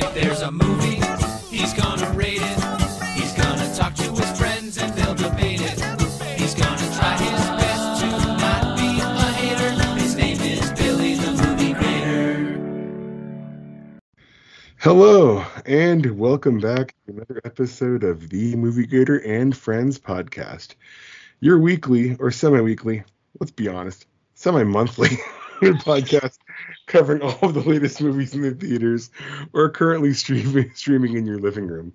If 0.00 0.14
there's 0.14 0.42
a 0.42 0.52
movie, 0.52 1.00
he's 1.50 1.74
gonna 1.74 2.08
rate 2.12 2.40
it. 2.40 2.58
He's 3.16 3.32
gonna 3.32 3.74
talk 3.74 3.96
to 3.96 4.12
his 4.12 4.38
friends 4.38 4.78
and 4.78 4.94
they'll 4.94 5.16
debate 5.16 5.60
it. 5.60 5.80
He's 6.38 6.54
gonna 6.54 6.94
try 6.94 7.16
his 7.18 7.40
best 7.58 8.02
to 8.02 8.06
not 8.06 8.78
be 8.78 9.00
a 9.00 9.32
hater. 9.32 9.70
His 9.98 10.14
name 10.14 10.40
is 10.40 10.70
Billy 10.74 11.14
the 11.16 11.32
Movie 11.42 11.72
Grader. 11.72 12.60
Hello, 14.76 15.44
and 15.66 16.16
welcome 16.16 16.60
back 16.60 16.94
to 17.06 17.14
another 17.14 17.40
episode 17.44 18.04
of 18.04 18.28
the 18.28 18.54
Movie 18.54 18.86
Grader 18.86 19.18
and 19.26 19.56
Friends 19.56 19.98
podcast. 19.98 20.76
Your 21.40 21.58
weekly 21.58 22.14
or 22.20 22.30
semi 22.30 22.60
weekly, 22.60 23.02
let's 23.40 23.50
be 23.50 23.66
honest, 23.66 24.06
semi 24.36 24.62
monthly 24.62 25.18
podcast 25.60 26.38
covering 26.86 27.22
all 27.22 27.38
of 27.42 27.54
the 27.54 27.60
latest 27.60 28.00
movies 28.00 28.34
in 28.34 28.42
the 28.42 28.52
theaters 28.52 29.10
or 29.52 29.68
currently 29.68 30.12
streaming, 30.12 30.72
streaming 30.74 31.16
in 31.16 31.26
your 31.26 31.38
living 31.38 31.66
room. 31.66 31.92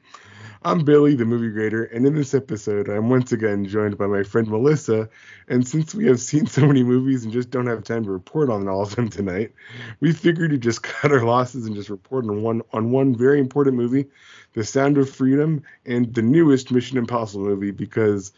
I'm 0.66 0.86
Billy, 0.86 1.14
the 1.14 1.26
movie 1.26 1.50
grader, 1.50 1.84
and 1.84 2.06
in 2.06 2.16
this 2.16 2.34
episode, 2.34 2.88
I'm 2.88 3.10
once 3.10 3.34
again 3.34 3.66
joined 3.66 3.98
by 3.98 4.08
my 4.08 4.24
friend 4.24 4.48
Melissa. 4.48 5.10
And 5.50 5.68
since 5.68 5.94
we 5.94 6.06
have 6.06 6.22
seen 6.22 6.46
so 6.48 6.66
many 6.66 6.84
movies 6.84 7.26
and 7.26 7.34
just 7.34 7.50
don't 7.50 7.68
have 7.68 7.84
time 7.84 8.06
to 8.06 8.12
report 8.12 8.50
on 8.50 8.70
all 8.70 8.84
of 8.84 8.96
them 8.96 9.10
tonight, 9.10 9.52
we 10.00 10.14
figured 10.14 10.52
to 10.52 10.58
just 10.58 10.82
cut 10.84 11.12
our 11.12 11.26
losses 11.26 11.66
and 11.66 11.76
just 11.76 11.90
report 11.90 12.26
on 12.26 12.44
one 12.44 12.62
on 12.72 12.92
one 12.92 13.14
very 13.14 13.40
important 13.40 13.76
movie, 13.76 14.06
The 14.54 14.64
Sound 14.64 14.98
of 14.98 15.10
Freedom, 15.10 15.64
and 15.86 16.14
the 16.14 16.22
newest 16.22 16.72
Mission 16.72 16.98
Impossible 16.98 17.44
movie 17.44 17.72
because 17.72 18.32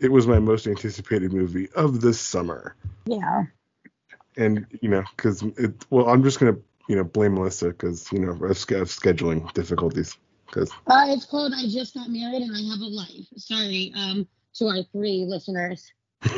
it 0.00 0.12
was 0.12 0.28
my 0.28 0.38
most 0.38 0.68
anticipated 0.68 1.32
movie 1.32 1.68
of 1.74 2.00
the 2.00 2.14
summer. 2.14 2.76
Yeah. 3.06 3.44
And 4.36 4.66
you 4.80 4.88
know, 4.88 5.02
because 5.16 5.42
it, 5.42 5.72
well, 5.90 6.08
I'm 6.08 6.22
just 6.22 6.40
gonna 6.40 6.56
you 6.88 6.96
know 6.96 7.04
blame 7.04 7.34
Melissa 7.34 7.68
because 7.68 8.10
you 8.12 8.20
know 8.20 8.30
of 8.32 8.42
of 8.42 8.88
scheduling 8.88 9.52
difficulties. 9.54 10.16
Because 10.46 10.70
Uh, 10.86 11.06
it's 11.08 11.24
called 11.24 11.52
I 11.56 11.66
Just 11.68 11.94
Got 11.94 12.10
Married 12.10 12.42
and 12.42 12.54
I 12.54 12.60
Have 12.70 12.80
a 12.80 12.86
Life. 12.86 13.26
Sorry, 13.36 13.92
um, 13.96 14.26
to 14.54 14.66
our 14.68 14.82
three 14.92 15.24
listeners. 15.26 15.92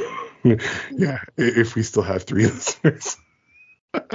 yeah, 0.44 1.18
if 1.36 1.74
we 1.74 1.82
still 1.82 2.02
have 2.02 2.22
three 2.24 2.46
listeners. 2.46 3.16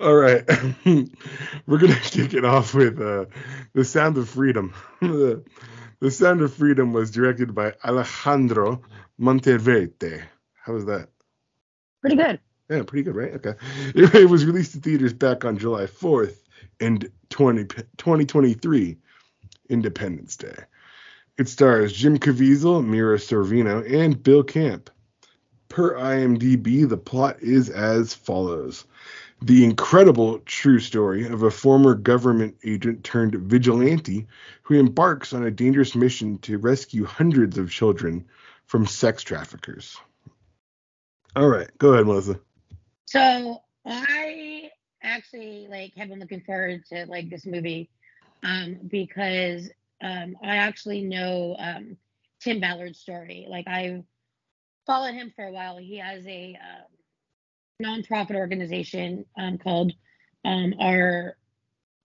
All 0.00 0.14
right, 0.14 0.44
we're 0.84 1.78
gonna 1.78 1.98
kick 2.02 2.34
it 2.34 2.44
off 2.44 2.74
with 2.74 3.00
uh, 3.00 3.24
the 3.72 3.84
Sound 3.84 4.18
of 4.18 4.28
Freedom. 4.28 4.74
the, 5.00 5.42
the 6.00 6.10
Sound 6.10 6.42
of 6.42 6.52
Freedom 6.54 6.92
was 6.92 7.10
directed 7.10 7.54
by 7.54 7.74
Alejandro 7.84 8.82
Monteverde. 9.20 10.22
How 10.54 10.72
was 10.72 10.86
that? 10.86 11.10
Pretty 12.00 12.16
good. 12.16 12.40
Yeah, 12.70 12.82
pretty 12.84 13.02
good, 13.02 13.14
right? 13.14 13.34
Okay. 13.34 13.54
It, 13.94 14.14
it 14.22 14.30
was 14.30 14.46
released 14.46 14.74
in 14.74 14.80
theaters 14.80 15.12
back 15.12 15.44
on 15.44 15.58
July 15.58 15.84
4th 15.84 16.38
and 16.80 17.10
20, 17.28 17.64
2023, 17.64 18.96
Independence 19.68 20.36
Day. 20.36 20.56
It 21.36 21.48
stars 21.48 21.92
Jim 21.92 22.18
Caviezel, 22.18 22.84
Mira 22.84 23.18
Sorvino, 23.18 23.84
and 23.92 24.22
Bill 24.22 24.42
Camp. 24.42 24.88
Per 25.68 25.94
IMDb, 25.96 26.88
the 26.88 26.96
plot 26.96 27.36
is 27.40 27.68
as 27.68 28.14
follows. 28.14 28.86
The 29.42 29.64
incredible 29.64 30.38
true 30.40 30.80
story 30.80 31.26
of 31.26 31.42
a 31.42 31.50
former 31.50 31.94
government 31.94 32.56
agent 32.64 33.04
turned 33.04 33.34
vigilante 33.34 34.26
who 34.62 34.78
embarks 34.78 35.34
on 35.34 35.44
a 35.44 35.50
dangerous 35.50 35.94
mission 35.94 36.38
to 36.38 36.58
rescue 36.58 37.04
hundreds 37.04 37.58
of 37.58 37.70
children 37.70 38.24
from 38.70 38.86
sex 38.86 39.24
traffickers. 39.24 39.96
All 41.34 41.48
right, 41.48 41.68
go 41.78 41.92
ahead, 41.92 42.06
Melissa. 42.06 42.38
So 43.04 43.58
I 43.84 44.70
actually 45.02 45.66
like 45.68 45.92
have 45.96 46.08
been 46.08 46.20
looking 46.20 46.42
forward 46.42 46.84
to 46.86 47.04
like 47.06 47.30
this 47.30 47.44
movie 47.46 47.90
um 48.44 48.78
because 48.86 49.68
um 50.00 50.36
I 50.40 50.56
actually 50.58 51.02
know 51.02 51.56
um 51.58 51.96
Tim 52.40 52.60
Ballard's 52.60 53.00
story. 53.00 53.46
Like 53.50 53.66
I've 53.66 54.04
followed 54.86 55.14
him 55.14 55.32
for 55.34 55.46
a 55.46 55.52
while. 55.52 55.76
He 55.76 55.98
has 55.98 56.24
a 56.24 56.56
um, 57.82 58.04
nonprofit 58.04 58.36
organization 58.36 59.24
um 59.36 59.58
called 59.58 59.92
um 60.44 60.74
our 60.80 61.36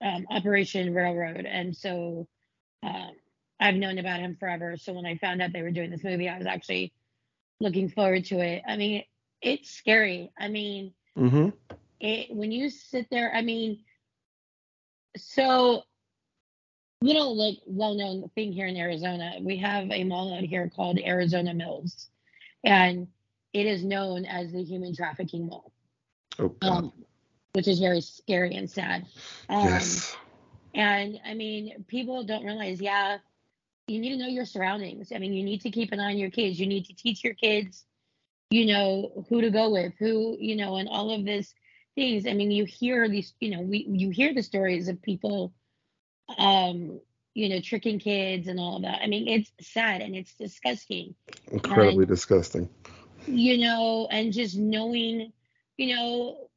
um, 0.04 0.26
Operation 0.32 0.96
Railroad 0.96 1.46
and 1.46 1.76
so 1.78 2.28
um 2.82 3.12
I've 3.60 3.76
known 3.76 3.98
about 3.98 4.20
him 4.20 4.36
forever. 4.40 4.78
So 4.78 4.94
when 4.94 5.06
I 5.06 5.18
found 5.18 5.42
out 5.42 5.54
they 5.54 5.62
were 5.62 5.72
doing 5.72 5.90
this 5.90 6.04
movie, 6.04 6.28
I 6.30 6.38
was 6.38 6.48
actually 6.48 6.94
looking 7.60 7.90
forward 7.90 8.26
to 8.26 8.40
it. 8.40 8.64
I 8.68 8.76
mean, 8.78 9.04
it's 9.42 9.72
scary. 9.72 10.32
I 10.38 10.48
mean, 10.50 10.94
Mm-hmm. 11.18 11.50
it 12.02 12.36
when 12.36 12.52
you 12.52 12.70
sit 12.70 13.08
there, 13.10 13.34
I 13.34 13.42
mean, 13.42 13.80
so 15.16 15.84
little 17.02 17.38
like 17.38 17.60
well-known 17.66 18.30
thing 18.36 18.52
here 18.52 18.68
in 18.68 18.76
Arizona, 18.76 19.36
we 19.42 19.58
have 19.58 19.90
a 19.92 20.04
mall 20.04 20.34
out 20.34 20.44
here 20.44 20.70
called 20.76 21.00
Arizona 21.00 21.54
Mills, 21.54 22.10
and 22.66 23.08
it 23.54 23.66
is 23.66 23.84
known 23.86 24.26
as 24.26 24.52
the 24.52 24.62
human 24.62 24.94
trafficking 24.94 25.48
mall, 25.48 25.72
Oh, 26.38 26.54
um, 26.62 26.92
which 27.54 27.70
is 27.70 27.80
very 27.80 28.02
scary 28.02 28.56
and 28.56 28.70
sad. 28.70 29.06
Um, 29.48 29.64
yes. 29.66 30.18
And 30.74 31.22
I 31.26 31.34
mean, 31.34 31.86
people 31.88 32.26
don't 32.26 32.44
realize, 32.44 32.82
yeah, 32.82 33.20
you 33.88 34.00
need 34.00 34.10
to 34.12 34.18
know 34.18 34.28
your 34.28 34.46
surroundings. 34.46 35.12
I 35.14 35.20
mean, 35.20 35.34
you 35.34 35.44
need 35.44 35.62
to 35.62 35.72
keep 35.72 35.92
an 35.92 36.00
eye 36.00 36.12
on 36.12 36.18
your 36.18 36.32
kids. 36.32 36.60
You 36.60 36.68
need 36.68 36.86
to 36.86 36.96
teach 36.96 37.24
your 37.24 37.34
kids, 37.36 37.86
you 38.50 38.66
know, 38.66 39.26
who 39.30 39.42
to 39.42 39.52
go 39.52 39.70
with, 39.72 39.94
who, 40.00 40.36
you 40.40 40.56
know, 40.56 40.78
and 40.78 40.90
all 40.90 41.12
of 41.12 41.26
this 41.26 41.54
things. 41.96 42.26
I 42.28 42.34
mean, 42.34 42.52
you 42.52 42.66
hear 42.66 43.08
these, 43.08 43.34
you 43.40 43.52
know, 43.52 43.62
we 43.62 43.86
you 43.90 44.10
hear 44.10 44.34
the 44.34 44.44
stories 44.44 44.88
of 44.88 45.02
people 45.02 45.54
um, 46.38 47.00
you 47.34 47.50
know, 47.50 47.60
tricking 47.60 48.00
kids 48.00 48.48
and 48.48 48.60
all 48.60 48.78
of 48.78 48.82
that. 48.84 49.02
I 49.02 49.08
mean, 49.08 49.28
it's 49.28 49.52
sad 49.62 50.02
and 50.02 50.16
it's 50.16 50.34
disgusting 50.36 51.14
Incredibly 51.52 52.04
and- 52.04 52.08
disgusting. 52.08 52.70
you 53.28 53.58
know, 53.60 54.08
and 54.10 54.32
just 54.34 54.58
knowing, 54.58 55.32
you 55.78 55.96
know, 55.96 56.50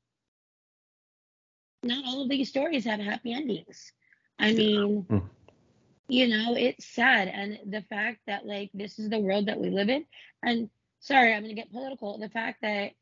not 1.83 2.05
all 2.05 2.22
of 2.22 2.28
these 2.28 2.49
stories 2.49 2.84
have 2.84 3.00
happy 3.00 3.33
endings. 3.33 3.93
I 4.38 4.53
mean, 4.53 5.05
Mm. 5.11 5.28
You 6.08 6.28
know, 6.28 6.54
it's 6.56 6.86
sad. 6.86 7.28
And 7.28 7.58
the 7.72 7.82
fact 7.82 8.20
that, 8.26 8.46
like, 8.46 8.70
this 8.74 8.98
is 8.98 9.08
the 9.10 9.19
world 9.19 9.46
that 9.46 9.60
we 9.60 9.70
live 9.70 9.88
in. 9.88 10.04
And 10.42 10.70
sorry, 11.00 11.32
I'm 11.34 11.42
going 11.42 11.54
to 11.54 11.60
get 11.60 11.70
political. 11.70 12.19
The 12.19 12.28
fact 12.30 12.62
that 12.62 12.92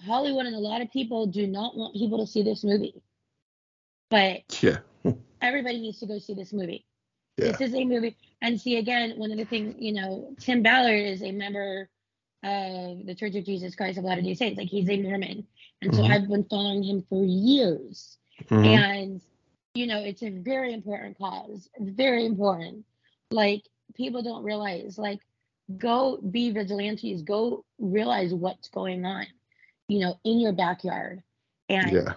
Hollywood 0.00 0.46
and 0.46 0.54
a 0.54 0.60
lot 0.60 0.80
of 0.82 0.90
people 0.90 1.26
do 1.26 1.46
not 1.46 1.76
want 1.76 1.94
people 1.94 2.18
to 2.18 2.26
see 2.30 2.42
this 2.42 2.64
movie. 2.64 3.02
But 4.10 4.62
Yeah. 4.62 4.78
everybody 5.42 5.80
needs 5.80 6.00
to 6.00 6.06
go 6.06 6.18
see 6.18 6.34
this 6.34 6.52
movie. 6.52 6.86
Yeah. 7.36 7.52
This 7.52 7.60
is 7.60 7.74
a 7.74 7.84
movie. 7.84 8.16
And 8.42 8.60
see, 8.60 8.76
again, 8.76 9.14
one 9.16 9.30
of 9.30 9.38
the 9.38 9.44
things, 9.44 9.76
you 9.78 9.92
know, 9.92 10.34
Tim 10.40 10.62
Ballard 10.62 11.00
is 11.06 11.22
a 11.22 11.32
member 11.32 11.88
of 12.42 13.06
the 13.06 13.14
Church 13.16 13.34
of 13.34 13.44
Jesus 13.44 13.74
Christ 13.74 13.98
of 13.98 14.04
Latter 14.04 14.22
day 14.22 14.34
Saints. 14.34 14.58
Like, 14.58 14.68
he's 14.68 14.88
a 14.88 15.00
Mormon. 15.02 15.46
And 15.82 15.94
so 15.94 16.02
Mhm. 16.02 16.10
I've 16.10 16.28
been 16.28 16.44
following 16.44 16.82
him 16.82 17.02
for 17.08 17.24
years. 17.24 18.18
Mhm. 18.44 18.66
And, 18.66 19.20
you 19.78 19.86
know, 19.86 20.00
it's 20.00 20.22
a 20.22 20.30
very 20.30 20.72
important 20.74 21.18
cause. 21.18 21.68
It's 21.74 21.90
very 21.96 22.26
important. 22.26 22.84
Like, 23.30 23.62
people 23.94 24.22
don't 24.22 24.44
realize, 24.44 24.98
like, 24.98 25.20
go 25.78 26.18
be 26.18 26.50
vigilantes, 26.50 27.22
go 27.22 27.64
realize 27.78 28.34
what's 28.34 28.68
going 28.68 29.04
on, 29.04 29.26
you 29.88 30.00
know, 30.00 30.18
in 30.24 30.40
your 30.40 30.52
backyard. 30.52 31.22
And 31.68 31.92
yeah. 31.92 32.14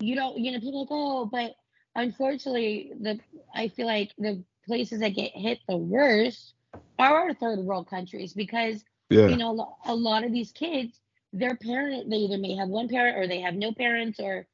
you 0.00 0.14
don't 0.14 0.38
you 0.38 0.52
know 0.52 0.60
people 0.60 0.80
like 0.80 0.88
oh 0.90 1.26
but 1.26 1.54
unfortunately 1.94 2.92
the 3.00 3.18
i 3.54 3.68
feel 3.68 3.86
like 3.86 4.12
the 4.18 4.42
places 4.66 5.00
that 5.00 5.10
get 5.14 5.32
hit 5.34 5.58
the 5.68 5.76
worst 5.76 6.54
are 6.98 7.20
our 7.20 7.34
third 7.34 7.60
world 7.60 7.88
countries 7.88 8.32
because 8.34 8.84
Yeah. 9.10 9.28
you 9.28 9.36
know 9.36 9.76
a 9.86 9.94
lot 9.94 10.24
of 10.24 10.32
these 10.32 10.52
kids 10.52 11.00
their 11.32 11.56
parent 11.56 12.10
they 12.10 12.16
either 12.16 12.38
may 12.38 12.54
have 12.56 12.68
one 12.68 12.88
parent 12.88 13.18
or 13.18 13.26
they 13.26 13.40
have 13.40 13.54
no 13.54 13.72
parents 13.72 14.20
or 14.20 14.46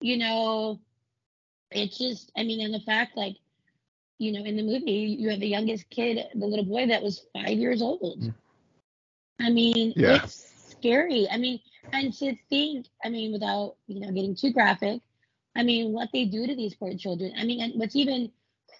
you 0.00 0.18
know 0.18 0.80
it's 1.70 1.98
just 1.98 2.30
i 2.36 2.42
mean 2.42 2.60
and 2.60 2.74
the 2.74 2.80
fact 2.80 3.16
like 3.16 3.36
you 4.18 4.32
know 4.32 4.44
in 4.44 4.56
the 4.56 4.62
movie 4.62 5.16
you 5.18 5.28
have 5.30 5.40
the 5.40 5.48
youngest 5.48 5.88
kid 5.90 6.18
the 6.34 6.46
little 6.46 6.64
boy 6.64 6.86
that 6.86 7.02
was 7.02 7.26
five 7.34 7.58
years 7.58 7.82
old 7.82 8.20
mm. 8.20 8.34
i 9.40 9.50
mean 9.50 9.92
Yeah. 9.96 10.22
it's 10.24 10.52
scary 10.70 11.28
i 11.30 11.36
mean 11.36 11.60
and 11.92 12.12
to 12.14 12.34
think 12.48 12.86
i 13.04 13.08
mean 13.08 13.32
without 13.32 13.76
you 13.86 14.00
know 14.00 14.12
getting 14.12 14.34
too 14.34 14.52
graphic 14.52 15.00
i 15.56 15.62
mean 15.62 15.92
what 15.92 16.10
they 16.12 16.24
do 16.24 16.46
to 16.46 16.54
these 16.54 16.74
poor 16.74 16.94
children 16.94 17.32
i 17.38 17.44
mean 17.44 17.60
and 17.60 17.74
what's 17.78 17.96
even 17.96 18.30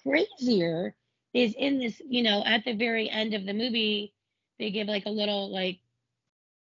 crazier 0.03 0.95
is 1.33 1.53
in 1.57 1.79
this 1.79 2.01
you 2.07 2.23
know 2.23 2.43
at 2.45 2.63
the 2.65 2.73
very 2.73 3.09
end 3.09 3.33
of 3.33 3.45
the 3.45 3.53
movie 3.53 4.13
they 4.59 4.71
give 4.71 4.87
like 4.87 5.05
a 5.05 5.09
little 5.09 5.51
like 5.51 5.79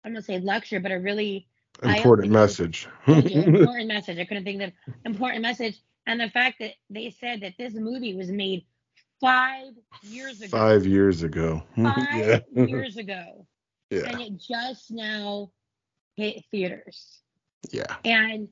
i'm 0.03 0.11
gonna 0.11 0.21
say 0.21 0.39
lecture 0.39 0.79
but 0.79 0.91
a 0.91 0.99
really 0.99 1.47
Important 1.83 2.31
message. 2.31 2.87
Important 3.07 3.87
message. 3.87 4.19
I 4.19 4.25
couldn't 4.25 4.43
think 4.43 4.61
of 4.61 4.71
important 5.05 5.41
message. 5.41 5.79
And 6.09 6.19
the 6.19 6.29
fact 6.31 6.57
that 6.57 6.71
they 6.89 7.11
said 7.11 7.41
that 7.41 7.53
this 7.59 7.75
movie 7.75 8.15
was 8.15 8.31
made 8.31 8.65
five 9.21 9.73
years 10.01 10.41
ago. 10.41 10.57
Five 10.57 10.87
years 10.87 11.21
ago. 11.21 11.61
Five 11.75 11.95
yeah. 12.15 12.39
years 12.65 12.97
ago. 12.97 13.45
yeah. 13.91 14.09
And 14.09 14.19
it 14.19 14.37
just 14.37 14.89
now 14.89 15.51
hit 16.15 16.43
theaters. 16.49 17.19
Yeah. 17.69 17.95
And 18.03 18.47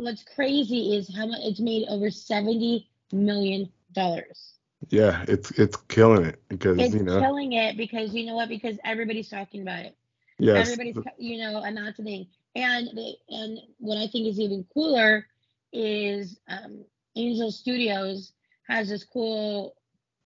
what's 0.00 0.22
crazy 0.22 0.96
is 0.96 1.10
how 1.16 1.28
much 1.28 1.40
it's 1.44 1.60
made 1.60 1.86
over 1.88 2.10
seventy 2.10 2.90
million 3.10 3.72
dollars. 3.94 4.52
Yeah, 4.90 5.24
it's 5.28 5.52
it's 5.52 5.78
killing 5.88 6.26
it 6.26 6.42
because 6.50 6.78
It's 6.78 6.94
you 6.94 7.04
know, 7.04 7.20
killing 7.20 7.54
it 7.54 7.78
because 7.78 8.12
you 8.12 8.26
know 8.26 8.34
what? 8.34 8.50
Because 8.50 8.76
everybody's 8.84 9.30
talking 9.30 9.62
about 9.62 9.86
it. 9.86 9.96
yes, 10.38 10.70
Everybody's, 10.70 11.02
you 11.16 11.38
know, 11.38 11.62
and 11.62 11.78
that's 11.78 11.96
the 11.96 12.04
thing. 12.04 12.26
And 12.54 12.90
they, 12.94 13.14
and 13.30 13.58
what 13.78 13.96
I 13.96 14.08
think 14.08 14.26
is 14.26 14.38
even 14.38 14.66
cooler 14.74 15.26
is 15.72 16.38
um, 16.48 16.84
Angel 17.16 17.50
Studios 17.50 18.32
has 18.68 18.88
this 18.88 19.04
cool 19.04 19.74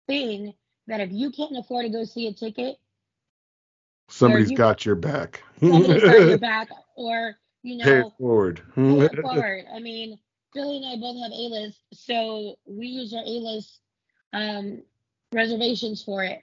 thing 0.08 0.54
that 0.88 1.02
if 1.02 1.12
you 1.12 1.32
can't 1.32 1.58
afford 1.58 1.86
to 1.86 1.92
go 1.92 2.04
see 2.04 2.28
a 2.28 2.34
ticket, 2.34 2.78
somebody's 4.10 4.52
you- 4.52 4.58
got 4.58 4.86
your 4.86 4.96
back. 4.96 5.44
somebody's 5.60 6.04
got 6.04 6.28
your 6.28 6.38
back, 6.40 6.70
or 6.96 7.36
you 7.64 7.84
Pay 7.84 8.00
know, 8.00 8.08
it 8.08 8.14
forward. 8.18 8.62
pay 8.76 8.82
it 9.06 9.16
forward. 9.22 9.66
I 9.74 9.80
mean, 9.80 10.18
Billy 10.54 10.78
and 10.78 10.86
I 10.86 10.96
both 10.96 11.22
have 11.22 11.32
A 11.32 11.50
list, 11.50 11.80
so 11.94 12.56
we 12.66 12.88
use 12.88 13.14
our 13.14 13.24
A 13.24 13.40
list 13.40 13.82
um, 14.34 14.84
reservations 15.34 16.04
for 16.04 16.24
it. 16.24 16.42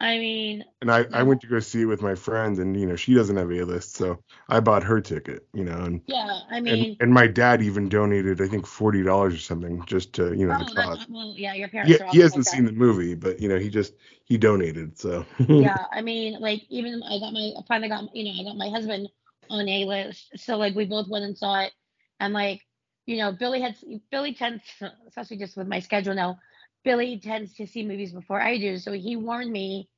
I 0.00 0.18
mean, 0.18 0.64
And 0.82 0.90
I, 0.90 1.06
I 1.12 1.22
went 1.22 1.40
to 1.40 1.46
go 1.46 1.58
see 1.58 1.82
it 1.82 1.86
with 1.86 2.02
my 2.02 2.14
friend, 2.14 2.58
and 2.58 2.78
you 2.78 2.86
know 2.86 2.96
she 2.96 3.14
doesn't 3.14 3.36
have 3.36 3.50
a 3.50 3.64
list, 3.64 3.94
so 3.94 4.18
I 4.48 4.60
bought 4.60 4.84
her 4.84 5.00
ticket. 5.00 5.46
You 5.54 5.64
know, 5.64 5.78
and 5.78 6.02
yeah, 6.06 6.40
I 6.50 6.60
mean, 6.60 6.96
and 7.00 7.12
my 7.12 7.26
dad 7.26 7.62
even 7.62 7.88
donated 7.88 8.40
I 8.42 8.48
think 8.48 8.66
forty 8.66 9.02
dollars 9.02 9.34
or 9.34 9.38
something 9.38 9.84
just 9.86 10.12
to 10.14 10.34
you 10.34 10.46
know 10.46 10.54
oh, 10.54 10.64
the 10.64 10.66
cost. 10.82 11.08
well, 11.10 11.34
yeah, 11.36 11.54
your 11.54 11.68
parents 11.68 11.98
He, 11.98 12.04
are 12.04 12.06
he 12.08 12.18
hasn't 12.20 12.44
like 12.46 12.54
seen 12.54 12.64
that. 12.64 12.72
the 12.72 12.78
movie, 12.78 13.14
but 13.14 13.40
you 13.40 13.48
know 13.48 13.58
he 13.58 13.70
just 13.70 13.94
he 14.24 14.36
donated. 14.36 14.98
So 14.98 15.24
yeah, 15.48 15.76
I 15.92 16.02
mean, 16.02 16.40
like 16.40 16.62
even 16.68 17.02
I 17.02 17.18
got 17.18 17.32
my 17.32 17.52
I 17.58 17.62
finally 17.66 17.88
got 17.88 18.14
you 18.14 18.24
know 18.24 18.40
I 18.40 18.44
got 18.44 18.56
my 18.56 18.68
husband 18.68 19.08
on 19.50 19.68
a 19.68 19.84
list, 19.86 20.30
so 20.36 20.56
like 20.56 20.74
we 20.74 20.84
both 20.84 21.08
went 21.08 21.24
and 21.24 21.36
saw 21.36 21.60
it, 21.62 21.72
and 22.20 22.34
like 22.34 22.60
you 23.06 23.16
know 23.18 23.32
Billy 23.32 23.60
had 23.60 23.76
Billy 24.10 24.34
tends 24.34 24.62
especially 25.08 25.38
just 25.38 25.56
with 25.56 25.68
my 25.68 25.80
schedule 25.80 26.14
now, 26.14 26.38
Billy 26.86 27.18
tends 27.18 27.52
to 27.54 27.66
see 27.66 27.84
movies 27.84 28.12
before 28.12 28.40
I 28.40 28.58
do, 28.58 28.78
so 28.78 28.92
he 28.92 29.16
warned 29.16 29.50
me 29.50 29.88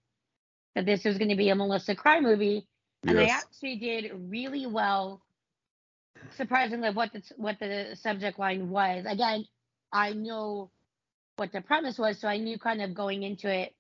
that 0.75 0.87
this 0.87 1.05
was 1.05 1.19
going 1.19 1.29
to 1.29 1.37
be 1.37 1.51
a 1.51 1.55
Melissa 1.55 1.95
Cry 1.95 2.19
movie, 2.19 2.67
and 3.07 3.21
I 3.21 3.25
actually 3.25 3.77
did 3.77 4.11
really 4.15 4.67
well, 4.67 5.21
surprisingly 6.39 6.89
what 6.89 7.13
the 7.13 7.23
what 7.37 7.59
the 7.61 7.95
subject 7.95 8.39
line 8.39 8.71
was. 8.71 9.05
Again, 9.07 9.45
I 9.93 10.15
know 10.15 10.71
what 11.37 11.53
the 11.53 11.61
premise 11.61 11.99
was, 11.99 12.19
so 12.19 12.27
I 12.27 12.39
knew 12.39 12.59
kind 12.59 12.81
of 12.81 12.95
going 12.95 13.23
into 13.23 13.53
it 13.53 13.75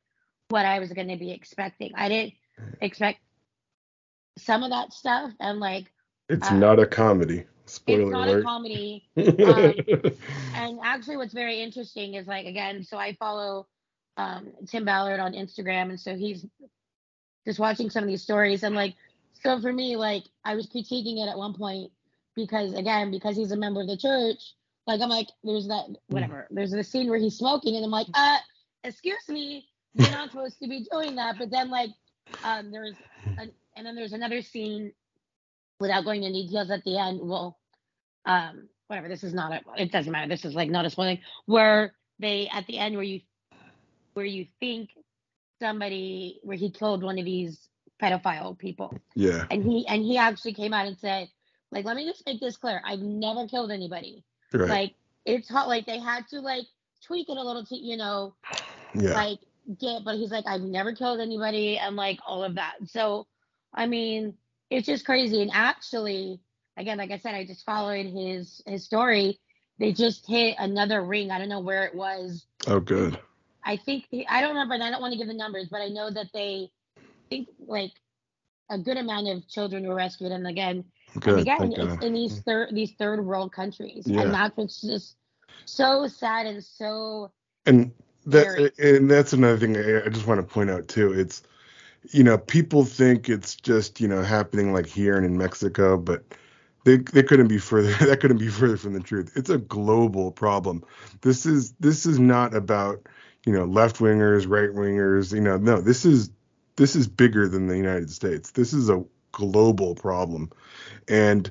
what 0.51 0.67
I 0.67 0.79
was 0.79 0.93
going 0.93 1.09
to 1.09 1.17
be 1.17 1.31
expecting. 1.31 1.93
I 1.97 2.11
didn't 2.11 2.35
expect 2.83 3.21
some 4.37 4.63
of 4.63 4.69
that 4.69 4.93
stuff, 4.93 5.33
and 5.41 5.61
like 5.61 5.91
it's 6.29 6.51
uh, 6.51 6.55
not 6.55 6.79
a 6.79 6.87
comedy. 6.87 7.47
It's 7.69 7.77
Spoiler 7.77 8.11
not 8.11 8.29
a 8.29 8.43
comedy. 8.43 9.09
um, 9.17 9.75
And 10.55 10.81
actually, 10.83 11.17
what's 11.19 11.35
very 11.35 11.61
interesting 11.61 12.15
is 12.15 12.27
like 12.27 12.47
again, 12.47 12.83
so 12.83 12.97
I 12.97 13.13
follow 13.15 13.67
um, 14.17 14.49
Tim 14.67 14.85
Ballard 14.85 15.21
on 15.21 15.33
Instagram, 15.33 15.91
and 15.91 16.01
so 16.01 16.17
he's 16.17 16.47
just 17.47 17.59
watching 17.59 17.91
some 17.91 18.03
of 18.05 18.09
these 18.09 18.23
stories, 18.23 18.63
and 18.63 18.75
like, 18.75 18.95
so 19.43 19.61
for 19.61 19.73
me, 19.73 19.97
like, 19.97 20.25
I 20.45 20.55
was 20.55 20.67
critiquing 20.67 21.23
it 21.23 21.29
at 21.29 21.39
one 21.39 21.55
point 21.55 21.93
because 22.35 22.73
again, 22.75 23.11
because 23.11 23.37
he's 23.37 23.53
a 23.53 23.57
member 23.57 23.83
of 23.83 23.87
the 23.87 23.97
church, 23.97 24.55
like 24.87 25.01
I'm 25.01 25.11
like, 25.11 25.29
there's 25.45 25.69
that 25.69 25.87
whatever, 26.09 26.49
there's 26.51 26.71
the 26.71 26.83
scene 26.83 27.11
where 27.11 27.19
he's 27.19 27.37
smoking, 27.37 27.77
and 27.77 27.85
I'm 27.85 27.91
like, 27.91 28.09
uh, 28.15 28.39
excuse 28.83 29.29
me, 29.29 29.69
you're 29.95 30.11
not 30.11 30.31
supposed 30.31 30.59
to 30.61 30.69
be 30.69 30.87
doing 30.91 31.17
that, 31.17 31.37
but 31.39 31.51
then 31.51 31.71
like, 31.71 31.91
um, 32.45 32.71
there's, 32.71 32.95
an, 33.37 33.53
and 33.77 33.87
then 33.87 33.95
there's 33.95 34.15
another 34.15 34.41
scene, 34.43 34.93
without 35.81 36.05
going 36.05 36.23
into 36.23 36.43
details 36.43 36.71
at 36.71 36.85
the 36.85 36.99
end, 36.99 37.21
well, 37.23 37.59
um, 38.25 38.69
whatever. 38.89 39.09
This 39.09 39.25
is 39.25 39.35
not 39.35 39.53
a. 39.53 39.83
It 39.83 39.93
doesn't 39.93 40.11
matter. 40.11 40.29
This 40.29 40.45
is 40.45 40.55
like 40.55 40.71
not 40.71 40.85
a 40.85 40.91
spoiler, 40.91 41.19
Where 41.47 41.95
they 42.19 42.49
at 42.53 42.67
the 42.67 42.79
end 42.79 42.95
where 42.95 43.05
you 43.05 43.21
where 44.15 44.27
you 44.27 44.47
think 44.61 44.91
somebody 45.61 46.41
where 46.43 46.57
he 46.57 46.71
killed 46.71 47.03
one 47.03 47.19
of 47.19 47.25
these 47.25 47.69
pedophile 48.03 48.59
people, 48.59 48.97
yeah, 49.15 49.47
and 49.51 49.63
he 49.63 49.87
and 49.87 50.03
he 50.03 50.19
actually 50.19 50.55
came 50.55 50.73
out 50.73 50.87
and 50.87 50.99
said, 50.99 51.29
like, 51.71 51.85
let 51.85 51.97
me 51.97 52.07
just 52.07 52.27
make 52.27 52.41
this 52.41 52.57
clear. 52.57 52.83
I've 52.85 53.01
never 53.01 53.47
killed 53.47 53.71
anybody. 53.71 54.25
right. 54.53 54.69
Like 54.69 54.95
it's 55.25 55.49
hot. 55.49 55.69
Like 55.69 55.87
they 55.87 55.99
had 55.99 56.27
to 56.29 56.41
like 56.41 56.67
tweak 57.05 57.29
it 57.29 57.37
a 57.37 57.43
little 57.43 57.65
to 57.65 57.77
you 57.77 57.97
know 57.97 58.35
yeah, 58.95 59.13
like 59.13 59.39
get. 59.79 60.05
But 60.05 60.17
he's 60.17 60.31
like, 60.31 60.45
I've 60.47 60.63
never 60.63 60.93
killed 60.95 61.21
anybody, 61.21 61.79
and 61.79 61.97
like 61.97 62.19
all 62.27 62.43
of 62.43 62.55
that. 62.57 62.75
So 62.87 63.27
I 63.75 63.87
mean, 63.87 64.35
it's 64.71 64.87
just 64.87 65.05
crazy. 65.05 65.43
And 65.43 65.51
actually, 65.53 66.41
again, 66.77 66.99
like 66.99 67.11
I 67.11 67.19
said, 67.19 67.35
I 67.35 67.45
just 67.45 67.65
followed 67.65 68.07
his 68.07 68.63
his 68.67 68.85
story. 68.85 69.39
They 69.79 69.93
just 69.93 70.27
hit 70.27 70.57
another 70.59 71.03
ring. 71.05 71.31
I 71.31 71.39
don't 71.39 71.49
know 71.49 71.61
where 71.61 71.85
it 71.85 71.95
was. 71.95 72.47
oh 72.67 72.81
good. 72.81 73.19
I 73.65 73.77
think 73.77 74.07
I 74.29 74.41
don't 74.41 74.51
remember, 74.51 74.75
and 74.75 74.83
I 74.83 74.91
don't 74.91 75.01
want 75.01 75.13
to 75.13 75.19
give 75.19 75.29
the 75.29 75.35
numbers, 75.35 75.69
but 75.71 75.81
I 75.81 75.89
know 75.89 76.11
that 76.11 76.29
they 76.33 76.71
think 77.31 77.49
like 77.67 77.93
a 78.71 78.79
good 78.79 78.97
amount 78.97 79.29
of 79.29 79.47
children 79.49 79.87
were 79.87 79.95
rescued. 79.95 80.33
And 80.33 80.47
again, 80.47 80.85
Good. 81.19 81.31
and 81.33 81.41
again, 81.41 81.73
it's 81.73 82.05
in 82.05 82.13
these 82.15 82.41
third 82.41 82.75
these 82.75 82.93
third 82.99 83.25
world 83.25 83.53
countries, 83.53 84.07
Yeah. 84.07 84.23
and 84.23 84.35
that's 84.35 84.57
what's 84.57 84.81
just 84.81 85.17
so 85.65 86.07
sad 86.07 86.47
and 86.47 86.65
so 86.65 87.31
and 87.67 87.93
that 88.27 88.73
and 88.79 89.11
that's 89.11 89.33
another 89.33 89.59
thing 89.59 89.77
I, 89.77 90.07
I 90.07 90.09
just 90.09 90.27
want 90.27 90.41
to 90.41 90.47
point 90.47 90.71
out 90.71 90.89
too. 90.89 91.13
It's 91.13 91.43
you 92.03 92.23
know 92.25 92.39
people 92.39 92.85
think 92.85 93.29
it's 93.29 93.55
just 93.57 94.01
you 94.01 94.09
know 94.09 94.23
happening 94.23 94.73
like 94.73 94.87
here 94.87 95.17
and 95.17 95.27
in 95.27 95.37
Mexico, 95.39 95.97
but 95.97 96.25
they 96.85 96.99
they 96.99 97.23
couldn't 97.23 97.49
be 97.49 97.59
further. 97.59 97.93
That 98.07 98.21
couldn't 98.21 98.39
be 98.39 98.49
further 98.49 98.77
from 98.77 98.95
the 98.95 99.01
truth. 99.01 99.33
It's 99.37 99.51
a 99.51 99.59
global 99.59 100.33
problem. 100.33 100.85
This 101.21 101.47
is 101.47 101.73
this 101.81 102.07
is 102.07 102.19
not 102.19 102.55
about 102.55 103.07
you 103.45 103.53
know 103.53 103.65
left 103.65 103.99
wingers, 103.99 104.49
right 104.49 104.71
wingers. 104.71 105.33
You 105.33 105.41
know 105.41 105.57
no, 105.57 105.81
this 105.81 106.05
is 106.05 106.31
this 106.77 106.95
is 106.97 107.09
bigger 107.09 107.49
than 107.49 107.67
the 107.67 107.77
United 107.77 108.11
States. 108.11 108.53
This 108.53 108.73
is 108.73 108.89
a 108.89 109.05
global 109.33 109.95
problem, 109.95 110.51
and 111.09 111.51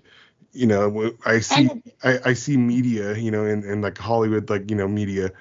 you 0.53 0.65
know 0.65 1.11
I 1.25 1.39
see 1.39 1.69
I, 2.03 2.19
I 2.25 2.33
see 2.33 2.57
media, 2.57 3.15
you 3.17 3.31
know, 3.31 3.45
in, 3.45 3.63
in 3.63 3.81
like 3.81 3.97
Hollywood, 3.97 4.49
like, 4.49 4.69
you 4.69 4.77
know, 4.77 4.87
media, 4.87 5.31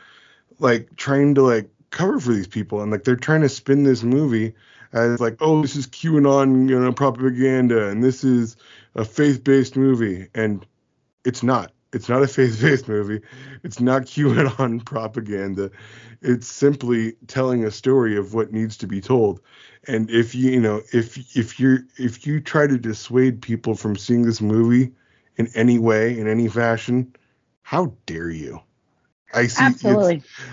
like 0.58 0.94
trying 0.96 1.34
to 1.36 1.42
like 1.42 1.70
cover 1.90 2.18
for 2.18 2.32
these 2.32 2.46
people. 2.48 2.82
And 2.82 2.90
like 2.90 3.04
they're 3.04 3.16
trying 3.16 3.42
to 3.42 3.48
spin 3.48 3.84
this 3.84 4.02
movie 4.02 4.54
as 4.96 5.20
like, 5.20 5.36
oh, 5.40 5.60
this 5.60 5.76
is 5.76 5.86
QAnon, 5.86 6.68
you 6.68 6.80
know, 6.80 6.92
propaganda 6.92 7.88
and 7.88 8.02
this 8.02 8.24
is 8.24 8.56
a 8.94 9.04
faith 9.04 9.44
based 9.44 9.76
movie. 9.76 10.28
And 10.34 10.66
it's 11.24 11.42
not. 11.42 11.72
It's 11.92 12.08
not 12.08 12.22
a 12.22 12.28
faith 12.38 12.60
based 12.60 12.88
movie. 12.88 13.20
It's 13.62 13.78
not 13.78 14.02
QAnon 14.02 14.84
propaganda. 14.84 15.70
It's 16.22 16.48
simply 16.48 17.12
telling 17.26 17.64
a 17.64 17.70
story 17.70 18.16
of 18.16 18.32
what 18.32 18.52
needs 18.52 18.78
to 18.78 18.86
be 18.86 19.00
told. 19.02 19.40
And 19.86 20.10
if 20.10 20.34
you, 20.34 20.50
you 20.50 20.60
know, 20.60 20.80
if 20.92 21.36
if 21.36 21.60
you're 21.60 21.80
if 21.98 22.26
you 22.26 22.40
try 22.40 22.66
to 22.66 22.78
dissuade 22.78 23.42
people 23.42 23.74
from 23.74 23.96
seeing 23.96 24.22
this 24.22 24.40
movie 24.40 24.92
in 25.36 25.48
any 25.54 25.78
way, 25.78 26.18
in 26.18 26.26
any 26.26 26.48
fashion, 26.48 27.14
how 27.62 27.92
dare 28.06 28.30
you? 28.30 28.60
I 29.34 29.46
see. 29.46 29.64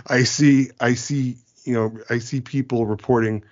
I 0.08 0.24
see 0.24 0.70
I 0.82 0.94
see 0.96 1.38
you 1.63 1.74
know 1.74 1.98
I 2.10 2.20
see 2.20 2.41
people 2.41 2.86
reporting 2.86 3.44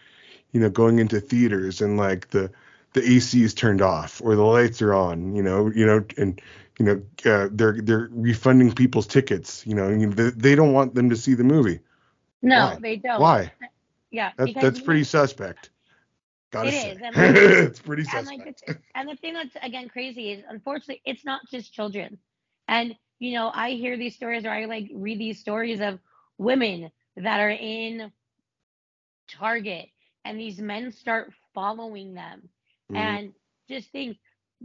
you 0.52 0.60
know 0.60 0.70
going 0.70 1.00
into 1.00 1.20
theaters 1.20 1.82
and 1.82 1.98
like 1.98 2.30
the 2.30 2.52
the 2.94 3.02
AC 3.10 3.44
is 3.44 3.54
turned 3.54 3.82
off 3.82 4.22
or 4.24 4.36
the 4.36 4.44
lights 4.44 4.82
are 4.82 4.94
on 4.94 5.36
you 5.36 5.44
know 5.44 5.70
you 5.72 5.86
know 5.86 6.04
and 6.18 6.42
you 6.80 6.86
know 6.86 7.02
uh, 7.32 7.50
they're 7.52 7.80
they're 7.82 8.10
refunding 8.12 8.72
people's 8.74 9.08
tickets 9.08 9.66
you 9.66 9.76
know, 9.76 9.90
know 9.90 10.10
they, 10.12 10.30
they 10.32 10.56
don't 10.56 10.74
want 10.74 10.96
them 10.96 11.10
to 11.10 11.16
see 11.16 11.34
the 11.34 11.44
movie. 11.44 11.80
No, 12.42 12.78
Why? 12.78 12.80
they 12.80 12.98
don't. 12.98 13.22
why? 13.22 13.52
Yeah, 14.12 14.32
that, 14.38 14.60
that's 14.60 14.80
pretty 14.80 15.04
suspect. 15.04 15.70
Gotta 16.52 16.72
It 16.72 16.74
say. 16.74 16.96
is, 16.96 17.02
and 17.02 17.16
like- 17.16 17.36
it's 17.36 17.80
pretty 17.80 18.04
and 18.12 18.28
suspect. 18.28 18.64
and 18.96 19.10
the 19.10 19.16
thing 19.16 19.34
that's 19.34 19.56
again 19.62 19.90
crazy 19.90 20.32
is 20.32 20.44
unfortunately 20.48 21.02
it's 21.06 21.26
not 21.26 21.42
just 21.50 21.74
children. 21.74 22.18
And 22.68 22.96
you 23.20 23.34
know 23.34 23.52
i 23.54 23.72
hear 23.72 23.98
these 23.98 24.16
stories 24.16 24.46
or 24.46 24.50
i 24.52 24.66
like 24.66 24.90
read 24.94 25.20
these 25.20 25.40
stories 25.40 25.80
of 25.82 26.00
women 26.38 26.92
that 27.18 27.40
are 27.40 27.50
in 27.52 28.12
target 29.28 29.90
and 30.26 30.40
these 30.40 30.60
men 30.62 30.92
start 30.92 31.34
following 31.54 32.14
them. 32.14 32.50
Mhm. 32.92 32.96
and 32.96 33.34
just 33.68 33.92
think 33.92 34.18